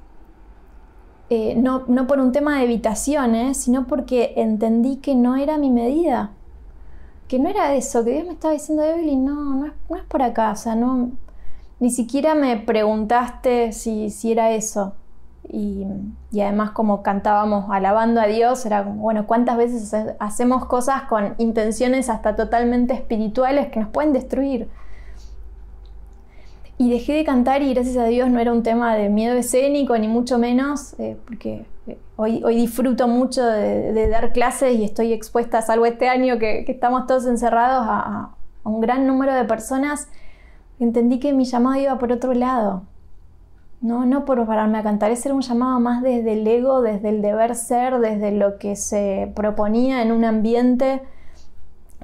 eh, 1.29 1.57
no, 1.57 1.85
por 2.07 2.21
un 2.21 2.31
tema 2.31 2.59
de 2.59 2.65
evitaciones, 2.65 3.57
sino 3.57 3.87
porque 3.87 4.35
entendí 4.37 4.99
que 4.99 5.15
no 5.15 5.37
era 5.37 5.59
mi 5.59 5.71
medida. 5.71 6.31
Que 7.29 7.41
no 7.41 7.49
era 7.49 7.75
eso, 7.75 8.05
que 8.05 8.13
Dios 8.13 8.27
me 8.27 8.35
estaba 8.35 8.55
diciendo, 8.55 8.85
Evelyn, 8.85 9.25
no, 9.25 9.35
no 9.57 9.67
es, 9.67 9.73
no 9.91 9.97
es 9.97 10.05
por 10.05 10.23
acá, 10.23 10.53
o 10.53 10.57
sea, 10.57 10.77
no, 10.77 11.11
ni 11.81 11.91
siquiera 11.91 12.35
me 12.35 12.57
preguntaste 12.57 13.73
si, 13.73 14.11
si 14.11 14.33
era 14.33 14.53
eso. 14.53 14.95
Y, 15.49 15.87
y, 16.33 16.41
además 16.41 16.73
como 16.73 17.05
cantábamos 17.05 17.67
alabando 17.71 18.21
a 18.21 18.27
Dios, 18.27 18.67
era 18.67 18.83
como, 18.83 19.03
bueno, 19.03 19.29
¿cuántas 19.29 19.57
veces 19.57 19.95
hacemos 20.19 20.67
cosas 20.67 21.03
con 21.03 21.37
intenciones 21.39 22.09
hasta 22.09 22.35
totalmente 22.35 22.95
espirituales 22.95 23.69
que 23.69 23.79
nos 23.79 23.89
pueden 23.91 24.13
destruir? 24.13 24.69
Y 26.79 26.91
dejé 26.91 27.15
de 27.15 27.25
cantar 27.25 27.63
y 27.63 27.73
gracias 27.73 27.97
a 27.97 28.05
Dios 28.05 28.29
no 28.29 28.39
era 28.39 28.53
un 28.53 28.63
tema 28.63 28.95
de 28.97 29.09
miedo 29.09 29.35
escénico, 29.35 29.97
ni 29.97 30.09
mucho 30.09 30.39
menos, 30.39 30.95
eh, 30.99 31.17
porque 31.25 31.65
eh, 31.87 31.99
hoy, 32.17 32.43
hoy, 32.45 32.57
disfruto 32.57 33.09
mucho 33.09 33.47
de, 33.47 34.09
dar 34.09 34.33
clases 34.33 34.77
y 34.77 34.85
estoy 34.85 35.15
expuesta, 35.15 35.63
salvo 35.63 35.87
este 35.87 36.09
año 36.09 36.39
que, 36.39 36.67
estamos 36.69 37.07
todos 37.07 37.27
encerrados, 37.27 37.87
a, 37.89 38.31
un 38.65 38.81
gran 38.81 39.07
número 39.07 39.33
de 39.33 39.45
personas. 39.45 40.09
Entendí 40.79 41.19
que 41.19 41.33
mi 41.33 41.45
llamado 41.45 41.81
iba 41.81 41.99
por 41.99 42.13
otro 42.13 42.35
lado. 42.35 42.83
No, 43.81 44.07
no 44.07 44.25
por 44.25 44.45
pararme 44.47 44.79
a 44.79 44.83
cantar, 44.83 45.11
ese 45.11 45.29
era 45.29 45.35
un 45.35 45.43
llamado 45.43 45.79
más 45.81 46.03
desde 46.03 46.33
el 46.33 46.47
ego, 46.47 46.81
desde 46.81 47.11
el 47.11 47.23
deber 47.23 47.55
ser, 47.55 47.99
desde 47.99 48.33
lo 48.33 48.59
que 48.59 48.75
se 48.75 49.31
proponía 49.37 50.03
en 50.03 50.13
un 50.13 50.25
ambiente, 50.25 51.03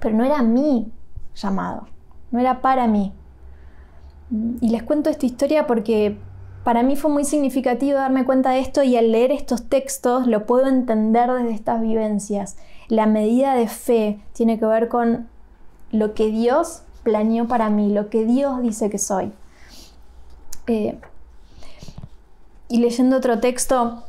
pero 0.01 0.15
no 0.15 0.25
era 0.25 0.43
mi 0.43 0.93
llamado, 1.35 1.89
no 2.31 2.39
era 2.39 2.61
para 2.61 2.87
mí. 2.87 3.13
Y 4.61 4.69
les 4.69 4.83
cuento 4.83 5.11
esta 5.11 5.27
historia 5.27 5.67
porque 5.67 6.19
para 6.65 6.83
mí 6.83 6.95
fue 6.95 7.11
muy 7.11 7.25
significativo 7.25 7.99
darme 7.99 8.25
cuenta 8.25 8.51
de 8.51 8.61
esto 8.61 8.83
y 8.83 8.97
al 8.97 9.11
leer 9.11 9.33
estos 9.33 9.69
textos 9.69 10.27
lo 10.27 10.47
puedo 10.47 10.69
entender 10.69 11.31
desde 11.31 11.53
estas 11.53 11.81
vivencias. 11.81 12.57
La 12.89 13.07
medida 13.07 13.55
de 13.55 13.67
fe 13.67 14.21
tiene 14.33 14.59
que 14.59 14.67
ver 14.67 14.89
con 14.89 15.29
lo 15.91 16.15
que 16.15 16.29
Dios 16.29 16.85
planeó 17.03 17.49
para 17.49 17.71
mí, 17.71 17.93
lo 17.93 18.09
que 18.09 18.25
Dios 18.25 18.63
dice 18.63 18.91
que 18.91 18.99
soy. 18.99 19.33
Eh, 20.67 20.99
y 22.69 22.79
leyendo 22.79 23.17
otro 23.17 23.41
texto, 23.41 24.05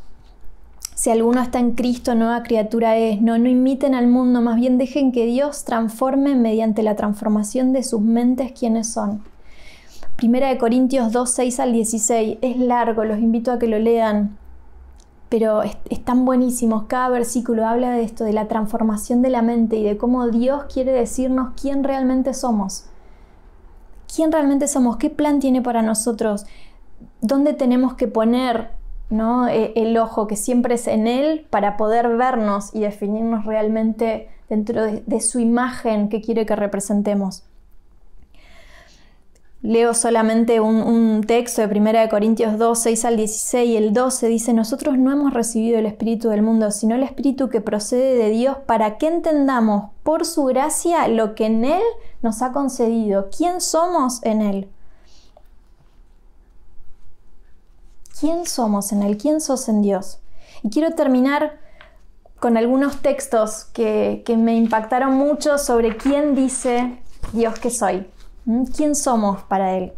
si 0.95 1.10
alguno 1.10 1.41
está 1.41 1.60
en 1.60 1.71
Cristo, 1.71 2.15
nueva 2.15 2.43
criatura 2.43 2.95
es. 2.97 3.21
No, 3.21 3.38
no 3.38 3.49
imiten 3.49 3.95
al 3.95 4.08
mundo, 4.08 4.41
más 4.41 4.56
bien 4.56 4.77
dejen 4.77 5.12
que 5.12 5.25
Dios 5.25 5.65
transforme 5.65 6.36
mediante 6.36 6.84
la 6.84 6.95
transformación 6.95 7.73
de 7.73 7.84
sus 7.84 8.01
mentes 8.01 8.53
quienes 8.58 8.88
son. 8.93 9.23
Primera 10.15 10.47
de 10.47 10.58
Corintios 10.58 11.12
2, 11.12 11.29
6 11.29 11.60
al 11.60 11.73
16. 11.73 12.38
Es 12.41 12.58
largo, 12.58 13.03
los 13.03 13.19
invito 13.19 13.51
a 13.51 13.60
que 13.60 13.67
lo 13.67 13.79
lean, 13.79 14.38
pero 15.34 15.63
están 15.89 16.26
buenísimos. 16.26 16.84
Cada 16.84 17.10
versículo 17.10 17.65
habla 17.65 17.89
de 17.89 18.04
esto, 18.04 18.24
de 18.24 18.34
la 18.34 18.48
transformación 18.48 19.24
de 19.24 19.32
la 19.32 19.41
mente 19.41 19.78
y 19.78 19.84
de 19.84 19.98
cómo 19.98 20.28
Dios 20.28 20.65
quiere 20.72 20.91
decirnos 20.91 21.56
quién 21.60 21.84
realmente 21.84 22.36
somos. 22.36 22.86
¿Quién 24.15 24.32
realmente 24.32 24.67
somos? 24.67 24.98
¿Qué 24.98 25.10
plan 25.10 25.39
tiene 25.39 25.63
para 25.63 25.82
nosotros? 25.82 26.46
¿Dónde 27.22 27.54
tenemos 27.54 27.96
que 27.96 28.08
poner 28.08 28.74
¿no? 29.10 29.48
E, 29.48 29.74
el 29.76 29.98
ojo 29.98 30.28
que 30.28 30.36
siempre 30.36 30.76
es 30.76 30.86
en 30.86 31.08
Él 31.08 31.48
para 31.50 31.78
poder 31.78 32.10
vernos 32.10 32.69
y 32.72 32.82
definirnos 32.82 33.46
realmente 33.46 34.30
dentro 34.50 34.84
de 34.86 35.19
su 35.19 35.39
imagen 35.39 36.10
que 36.10 36.22
quiere 36.22 36.46
que 36.46 36.56
representemos? 36.56 37.43
Leo 39.63 39.93
solamente 39.93 40.60
un, 40.60 41.23
texto 41.26 41.65
de 41.65 41.80
1 41.80 42.10
Corintios 42.10 42.58
2, 42.58 42.78
6 42.78 43.06
al 43.06 43.15
16 43.15 43.69
y 43.69 43.78
el 43.78 43.93
12 43.93 44.28
dice, 44.28 44.54
nosotros 44.54 44.97
no 44.97 45.10
hemos 45.10 45.34
recibido 45.34 45.80
el 45.80 45.86
Espíritu 45.86 46.28
del 46.28 46.41
mundo, 46.41 46.69
sino 46.69 46.95
el 46.95 47.04
Espíritu 47.04 47.47
que 47.47 47.62
procede 47.62 48.17
de 48.17 48.30
Dios 48.30 48.58
para 48.65 48.97
que 48.97 49.08
entendamos 49.08 49.91
por 50.04 50.26
su 50.26 50.43
gracia 50.43 51.08
lo 51.08 51.34
que 51.34 51.45
en 51.45 51.63
Él 51.63 51.82
nos 52.21 52.41
ha 52.41 52.52
concedido, 52.52 53.30
quién 53.36 53.62
somos 53.62 54.21
en 54.23 54.41
Él. 54.41 54.69
¿Quién 58.19 58.45
somos 58.45 58.91
en 58.91 59.02
Él? 59.02 59.17
¿Quién 59.17 59.39
sos 59.39 59.69
en 59.69 59.82
Dios? 59.82 60.19
Y 60.62 60.71
quiero 60.71 60.91
terminar 60.91 61.58
con 62.38 62.58
algunos 62.58 63.02
textos 63.02 63.63
que, 63.71 64.23
que 64.26 64.36
me 64.36 64.56
impactaron 64.58 65.13
mucho 65.13 65.58
sobre 65.58 65.95
quién 65.95 66.36
dice 66.36 67.02
Dios 67.32 67.60
que 67.60 67.69
soy. 67.69 68.12
¿Mm? 68.45 68.63
¿Quién 68.65 68.95
somos 68.95 69.43
para 69.43 69.75
Él? 69.77 69.93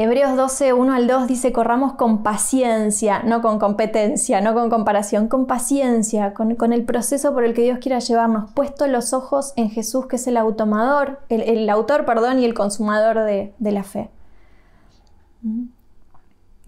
Hebreos 0.00 0.36
12, 0.36 0.74
1 0.74 0.92
al 0.92 1.08
2 1.08 1.26
dice, 1.26 1.52
corramos 1.52 1.94
con 1.94 2.22
paciencia, 2.22 3.24
no 3.24 3.42
con 3.42 3.58
competencia, 3.58 4.40
no 4.40 4.54
con 4.54 4.70
comparación, 4.70 5.26
con 5.26 5.46
paciencia, 5.46 6.34
con, 6.34 6.72
el 6.72 6.84
proceso 6.84 7.34
por 7.34 7.42
el 7.42 7.52
que 7.52 7.62
Dios 7.62 7.80
quiera 7.80 7.98
llevarnos, 7.98 8.52
puesto 8.52 8.86
los 8.86 9.12
ojos 9.12 9.52
en 9.56 9.70
Jesús, 9.70 10.06
que 10.06 10.14
es 10.14 10.28
el, 10.28 10.36
automador, 10.36 11.18
el, 11.28 11.68
autor 11.68 12.04
perdón, 12.04 12.38
y 12.38 12.44
el 12.44 12.54
consumador 12.54 13.24
de, 13.24 13.54
de 13.58 13.72
la 13.72 13.82
fe. 13.82 14.08
¿Mm? 15.42 15.64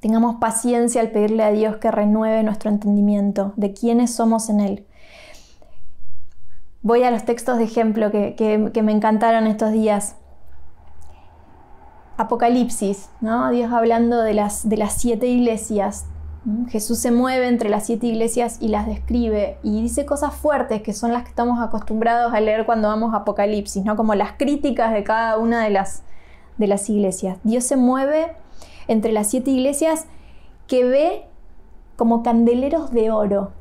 Tengamos 0.01 0.41
paciencia 0.41 1.01
al 1.01 1.13
pedirle 1.13 1.45
a 1.45 1.53
Dios 1.53 1.77
que 1.77 1.93
renueve 1.93 2.43
nuestro 2.43 2.69
entendimiento 2.69 3.53
de 3.55 3.73
quiénes 3.73 4.13
somos 4.13 4.49
en 4.49 4.59
Él 4.59 4.87
voy 6.83 7.03
a 7.03 7.11
los 7.11 7.25
textos 7.25 7.59
de 7.59 7.65
ejemplo 7.65 8.11
que, 8.11 8.83
me 8.83 8.93
encantaron 8.93 9.47
estos 9.47 9.73
días. 9.73 10.17
Apocalipsis, 12.17 13.09
¿no? 13.21 13.51
Dios 13.51 13.73
hablando 13.73 14.21
de 14.23 14.35
las, 14.35 14.69
de 14.69 14.77
las 14.77 14.95
siete 14.95 15.27
iglesias. 15.27 16.07
Jesús 16.69 16.99
se 16.99 17.11
mueve 17.11 17.49
entre 17.49 17.69
las 17.69 17.87
siete 17.87 18.07
iglesias 18.07 18.59
y 18.61 18.69
las 18.69 18.87
describe 18.87 19.59
y 19.63 19.83
dice 19.83 20.07
cosas 20.07 20.35
fuertes 20.35 20.83
que 20.83 20.95
son 20.95 21.13
las 21.13 21.23
que 21.23 21.31
estamos 21.31 21.61
acostumbrados 21.61 22.33
a 22.33 22.41
leer 22.41 22.65
cuando 22.65 22.89
vamos 22.89 23.13
a 23.13 23.19
Apocalipsis, 23.19 23.85
¿no? 23.85 23.95
como 23.97 24.15
las 24.15 24.33
críticas 24.33 24.93
de 24.93 25.05
cada 25.05 25.37
una 25.37 25.63
de 25.63 25.71
las, 25.71 26.03
de 26.57 26.67
las 26.67 26.89
iglesias. 26.89 27.39
Dios 27.45 27.65
se 27.65 27.77
mueve 27.77 28.33
entre 28.89 29.13
las 29.13 29.29
siete 29.29 29.51
iglesias 29.51 30.07
que 30.67 30.85
ve 30.85 31.27
como 31.97 32.23
candeleros 32.23 32.91
de 32.91 33.11
oro. 33.11 33.53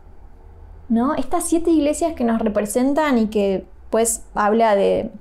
¿No? 0.89 1.15
Estas 1.15 1.47
siete 1.47 1.69
iglesias 1.69 2.13
que 2.13 2.23
nos 2.23 2.39
representan 2.39 3.17
y 3.17 3.27
que 3.27 3.65
pues 3.89 4.23
habla 4.33 4.75
de, 4.75 5.11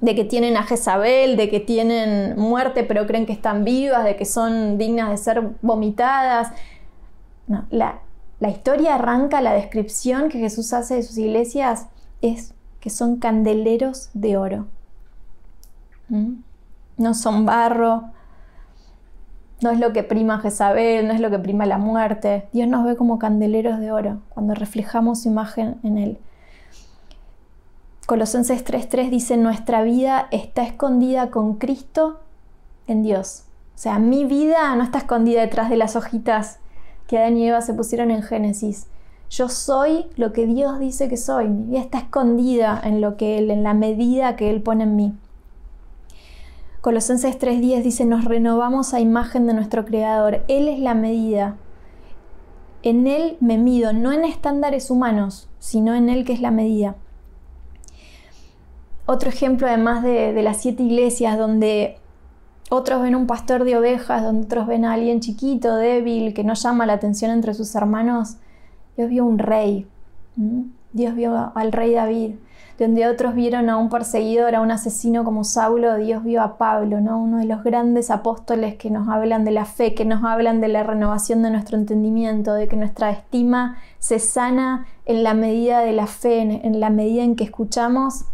de 0.00 0.14
que 0.14 0.24
tienen 0.24 0.56
a 0.56 0.64
Jezabel, 0.64 1.36
de 1.36 1.48
que 1.48 1.60
tienen 1.60 2.38
muerte 2.38 2.84
pero 2.84 3.06
creen 3.06 3.26
que 3.26 3.32
están 3.32 3.64
vivas, 3.64 4.04
de 4.04 4.16
que 4.16 4.24
son 4.24 4.78
dignas 4.78 5.10
de 5.10 5.16
ser 5.16 5.50
vomitadas, 5.62 6.52
no, 7.46 7.66
la, 7.70 8.00
historia 8.48 8.96
arranca, 8.96 9.40
la 9.40 9.52
descripción 9.52 10.28
que 10.28 10.38
Jesús 10.38 10.72
hace 10.72 10.96
de 10.96 11.02
sus 11.02 11.16
iglesias 11.18 11.86
es 12.20 12.54
que 12.80 12.90
son 12.90 13.16
candeleros 13.16 14.10
de 14.12 14.36
oro. 14.36 14.66
¿Mm? 16.08 16.34
No 16.96 17.14
son 17.14 17.46
barro, 17.46 18.10
no 19.64 19.70
es 19.70 19.80
lo 19.80 19.94
que 19.94 20.02
prima 20.02 20.40
Jezabel, 20.40 21.08
no 21.08 21.14
es 21.14 21.20
lo 21.20 21.30
que 21.30 21.38
prima 21.38 21.64
la 21.64 21.78
muerte. 21.78 22.46
Dios 22.52 22.68
nos 22.68 22.84
ve 22.84 22.96
como 22.96 23.18
candeleros 23.18 23.80
de 23.80 23.92
oro 23.92 24.20
cuando 24.28 24.52
reflejamos 24.52 25.22
su 25.22 25.30
imagen 25.30 25.76
en 25.82 25.96
Él. 25.96 26.18
Colosenses 28.06 28.62
3:3 28.62 29.08
dice, 29.08 29.38
nuestra 29.38 29.82
vida 29.82 30.28
está 30.32 30.64
escondida 30.64 31.30
con 31.30 31.54
Cristo 31.54 32.20
en 32.86 33.02
Dios. 33.02 33.44
O 33.74 33.78
sea, 33.78 33.98
mi 33.98 34.26
vida 34.26 34.76
no 34.76 34.82
está 34.82 34.98
escondida 34.98 35.40
detrás 35.40 35.70
de 35.70 35.78
las 35.78 35.96
hojitas 35.96 36.58
que 37.06 37.16
Adán 37.16 37.38
y 37.38 37.48
Eva 37.48 37.62
se 37.62 37.72
pusieron 37.72 38.10
en 38.10 38.22
Génesis. 38.22 38.88
Yo 39.30 39.48
soy 39.48 40.04
lo 40.16 40.34
que 40.34 40.46
Dios 40.46 40.78
dice 40.78 41.08
que 41.08 41.16
soy. 41.16 41.48
Mi 41.48 41.70
vida 41.70 41.80
está 41.80 41.96
escondida 42.00 42.78
en 42.84 43.00
lo 43.00 43.16
que 43.16 43.38
Él, 43.38 43.50
en 43.50 43.62
la 43.62 43.72
medida 43.72 44.36
que 44.36 44.50
Él 44.50 44.60
pone 44.60 44.84
en 44.84 44.94
mí. 44.94 45.14
Colosenses 46.84 47.38
3:10 47.38 47.82
dice, 47.82 48.04
nos 48.04 48.26
renovamos 48.26 48.92
a 48.92 49.00
imagen 49.00 49.46
de 49.46 49.54
nuestro 49.54 49.86
Creador. 49.86 50.44
Él 50.48 50.68
es 50.68 50.78
la 50.78 50.92
medida. 50.92 51.56
En 52.82 53.06
Él 53.06 53.38
me 53.40 53.56
mido, 53.56 53.94
no 53.94 54.12
en 54.12 54.26
estándares 54.26 54.90
humanos, 54.90 55.48
sino 55.58 55.94
en 55.94 56.10
Él 56.10 56.26
que 56.26 56.34
es 56.34 56.42
la 56.42 56.50
medida. 56.50 56.96
Otro 59.06 59.30
ejemplo 59.30 59.66
además 59.66 60.02
de, 60.02 60.34
de 60.34 60.42
las 60.42 60.60
siete 60.60 60.82
iglesias 60.82 61.38
donde 61.38 61.96
otros 62.68 63.00
ven 63.00 63.16
un 63.16 63.26
pastor 63.26 63.64
de 63.64 63.78
ovejas, 63.78 64.22
donde 64.22 64.44
otros 64.44 64.66
ven 64.66 64.84
a 64.84 64.92
alguien 64.92 65.20
chiquito, 65.20 65.76
débil, 65.76 66.34
que 66.34 66.44
no 66.44 66.52
llama 66.52 66.84
la 66.84 66.92
atención 66.92 67.30
entre 67.30 67.54
sus 67.54 67.74
hermanos. 67.74 68.36
Dios 68.98 69.08
vio 69.08 69.24
un 69.24 69.38
rey. 69.38 69.86
Dios 70.92 71.14
vio 71.14 71.50
al 71.54 71.72
rey 71.72 71.94
David. 71.94 72.34
Donde 72.78 73.06
otros 73.06 73.34
vieron 73.34 73.70
a 73.70 73.76
un 73.76 73.88
perseguidor, 73.88 74.54
a 74.54 74.60
un 74.60 74.70
asesino 74.70 75.24
como 75.24 75.44
Saulo, 75.44 75.96
Dios 75.96 76.24
vio 76.24 76.42
a 76.42 76.58
Pablo, 76.58 77.00
¿no? 77.00 77.18
uno 77.20 77.38
de 77.38 77.44
los 77.44 77.62
grandes 77.62 78.10
apóstoles 78.10 78.74
que 78.74 78.90
nos 78.90 79.08
hablan 79.08 79.44
de 79.44 79.52
la 79.52 79.64
fe, 79.64 79.94
que 79.94 80.04
nos 80.04 80.24
hablan 80.24 80.60
de 80.60 80.68
la 80.68 80.82
renovación 80.82 81.42
de 81.42 81.50
nuestro 81.50 81.78
entendimiento, 81.78 82.52
de 82.54 82.66
que 82.66 82.76
nuestra 82.76 83.10
estima 83.10 83.76
se 84.00 84.18
sana 84.18 84.86
en 85.06 85.22
la 85.22 85.34
medida 85.34 85.80
de 85.80 85.92
la 85.92 86.08
fe, 86.08 86.40
en 86.40 86.80
la 86.80 86.90
medida 86.90 87.22
en 87.22 87.36
que 87.36 87.44
escuchamos 87.44 88.24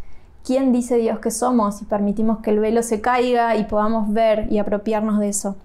quién 0.44 0.72
dice 0.72 0.96
Dios 0.96 1.18
que 1.18 1.30
somos 1.30 1.82
y 1.82 1.84
permitimos 1.84 2.38
que 2.38 2.50
el 2.50 2.60
velo 2.60 2.82
se 2.82 3.00
caiga 3.00 3.56
y 3.56 3.64
podamos 3.64 4.12
ver 4.12 4.50
y 4.50 4.58
apropiarnos 4.58 5.18
de 5.18 5.28
eso. 5.28 5.56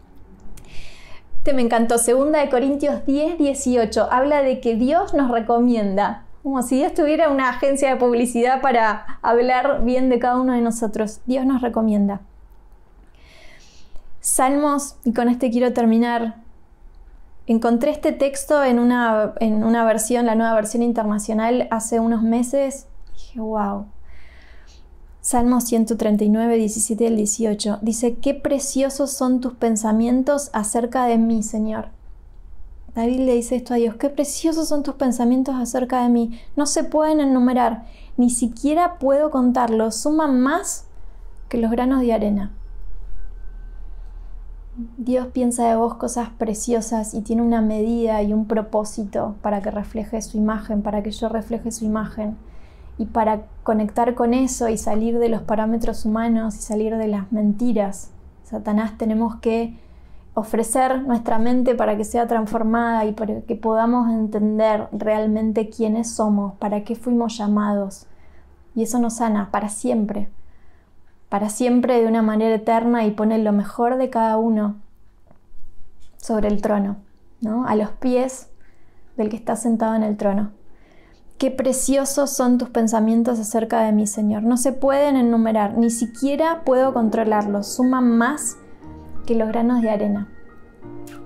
Este 1.37 1.53
me 1.53 1.61
encantó, 1.61 1.97
segunda 1.97 2.39
de 2.39 2.49
Corintios 2.49 3.05
10, 3.05 3.37
18, 3.37 4.07
habla 4.11 4.41
de 4.41 4.59
que 4.59 4.75
Dios 4.75 5.13
nos 5.13 5.29
recomienda, 5.29 6.23
como 6.45 6.61
si 6.61 6.75
Dios 6.75 6.93
tuviera 6.93 7.29
una 7.29 7.49
agencia 7.49 7.89
de 7.89 7.95
publicidad 7.95 8.61
para 8.61 9.17
hablar 9.23 9.83
bien 9.83 10.09
de 10.09 10.19
cada 10.19 10.39
uno 10.39 10.53
de 10.53 10.61
nosotros. 10.61 11.21
Dios 11.25 11.43
nos 11.43 11.63
recomienda. 11.63 12.21
Salmos, 14.19 14.95
y 15.03 15.13
con 15.13 15.27
este 15.27 15.49
quiero 15.49 15.73
terminar, 15.73 16.35
encontré 17.47 17.89
este 17.89 18.11
texto 18.11 18.63
en 18.63 18.77
una, 18.77 19.33
en 19.39 19.63
una 19.63 19.85
versión, 19.85 20.27
la 20.27 20.35
nueva 20.35 20.53
versión 20.53 20.83
internacional, 20.83 21.67
hace 21.71 21.99
unos 21.99 22.21
meses, 22.21 22.85
dije, 23.15 23.39
wow, 23.39 23.87
Salmo 25.21 25.61
139, 25.61 26.57
17 26.57 27.07
al 27.07 27.15
18. 27.15 27.79
Dice, 27.81 28.17
qué 28.17 28.35
preciosos 28.35 29.09
son 29.09 29.41
tus 29.41 29.55
pensamientos 29.55 30.51
acerca 30.53 31.07
de 31.07 31.17
mí, 31.17 31.41
Señor. 31.41 31.87
David 32.95 33.19
le 33.19 33.33
dice 33.35 33.57
esto 33.57 33.73
a 33.73 33.77
Dios, 33.77 33.95
qué 33.95 34.09
preciosos 34.09 34.69
son 34.69 34.81
tus 34.81 34.95
pensamientos 34.95 35.55
acerca 35.55 36.01
de 36.01 36.09
mí. 36.09 36.39
No 36.55 36.65
se 36.65 36.85
pueden 36.85 37.19
enumerar, 37.19 37.85
ni 38.15 38.29
siquiera 38.29 38.97
puedo 38.99 39.31
contarlos. 39.31 39.97
Suman 39.97 40.39
más 40.39 40.85
que 41.49 41.57
los 41.57 41.71
granos 41.71 42.01
de 42.01 42.13
arena. 42.13 42.51
Dios 44.97 45.27
piensa 45.27 45.67
de 45.69 45.75
vos 45.75 45.95
cosas 45.95 46.29
preciosas 46.29 47.13
y 47.13 47.21
tiene 47.21 47.41
una 47.41 47.61
medida 47.61 48.21
y 48.23 48.33
un 48.33 48.45
propósito 48.45 49.35
para 49.41 49.61
que 49.61 49.71
refleje 49.71 50.21
su 50.21 50.37
imagen, 50.37 50.81
para 50.81 51.03
que 51.03 51.11
yo 51.11 51.27
refleje 51.27 51.71
su 51.71 51.85
imagen. 51.85 52.37
Y 52.97 53.07
para 53.07 53.45
conectar 53.63 54.15
con 54.15 54.33
eso 54.33 54.69
y 54.69 54.77
salir 54.77 55.19
de 55.19 55.27
los 55.27 55.41
parámetros 55.41 56.05
humanos 56.05 56.55
y 56.55 56.61
salir 56.61 56.95
de 56.95 57.07
las 57.07 57.29
mentiras, 57.33 58.11
Satanás 58.43 58.97
tenemos 58.97 59.35
que 59.37 59.77
ofrecer 60.35 61.01
nuestra 61.01 61.39
mente 61.39 61.75
para 61.75 61.95
que 61.97 62.03
sea 62.03 62.27
transformada 62.27 63.05
y 63.05 63.13
para 63.13 63.41
que 63.41 63.55
podamos 63.55 64.11
entender 64.11 64.87
realmente 64.91 65.69
quiénes 65.69 66.11
somos, 66.11 66.53
para 66.55 66.83
qué 66.83 66.95
fuimos 66.95 67.37
llamados. 67.37 68.05
Y 68.75 68.83
eso 68.83 68.99
nos 68.99 69.15
sana 69.15 69.49
para 69.49 69.69
siempre, 69.69 70.27
para 71.29 71.49
siempre 71.49 72.01
de 72.01 72.07
una 72.07 72.21
manera 72.21 72.53
eterna 72.53 73.05
y 73.05 73.11
pone 73.11 73.37
lo 73.37 73.53
mejor 73.53 73.97
de 73.97 74.09
cada 74.09 74.37
uno 74.37 74.75
sobre 76.17 76.49
el 76.49 76.61
trono, 76.61 76.97
¿no? 77.39 77.65
a 77.65 77.75
los 77.75 77.91
pies 77.91 78.49
del 79.15 79.29
que 79.29 79.37
está 79.37 79.55
sentado 79.55 79.95
en 79.95 80.03
el 80.03 80.17
trono. 80.17 80.51
Qué 81.37 81.49
preciosos 81.49 82.29
son 82.29 82.57
tus 82.57 82.69
pensamientos 82.69 83.39
acerca 83.39 83.81
de 83.81 83.93
mí, 83.93 84.05
Señor. 84.05 84.43
No 84.43 84.57
se 84.57 84.73
pueden 84.73 85.15
enumerar, 85.15 85.77
ni 85.77 85.89
siquiera 85.89 86.63
puedo 86.65 86.93
controlarlos. 86.93 87.67
Suman 87.67 88.17
más 88.17 88.57
que 89.25 89.35
los 89.35 89.47
granos 89.47 89.81
de 89.81 89.89
arena. 89.89 90.27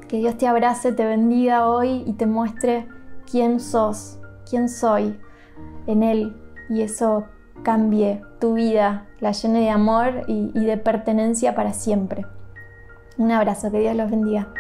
Que 0.08 0.18
Dios 0.18 0.38
te 0.38 0.48
abrace, 0.48 0.92
te 0.92 1.06
bendiga 1.06 1.68
hoy 1.68 2.04
y 2.06 2.14
te 2.14 2.26
muestre 2.26 2.88
quién 3.30 3.60
sos, 3.60 4.20
quién 4.50 4.70
soy 4.70 5.20
en 5.86 6.04
Él. 6.04 6.36
Y 6.70 6.82
eso 6.82 7.26
cambie 7.64 8.22
tu 8.40 8.54
vida, 8.54 9.08
la 9.20 9.32
llene 9.32 9.60
de 9.62 9.70
amor 9.70 10.24
y, 10.28 10.52
de 10.54 10.78
pertenencia 10.78 11.56
para 11.56 11.74
siempre. 11.74 12.26
Un 13.18 13.32
abrazo, 13.32 13.72
que 13.72 13.80
Dios 13.80 13.96
los 13.96 14.10
bendiga. 14.10 14.54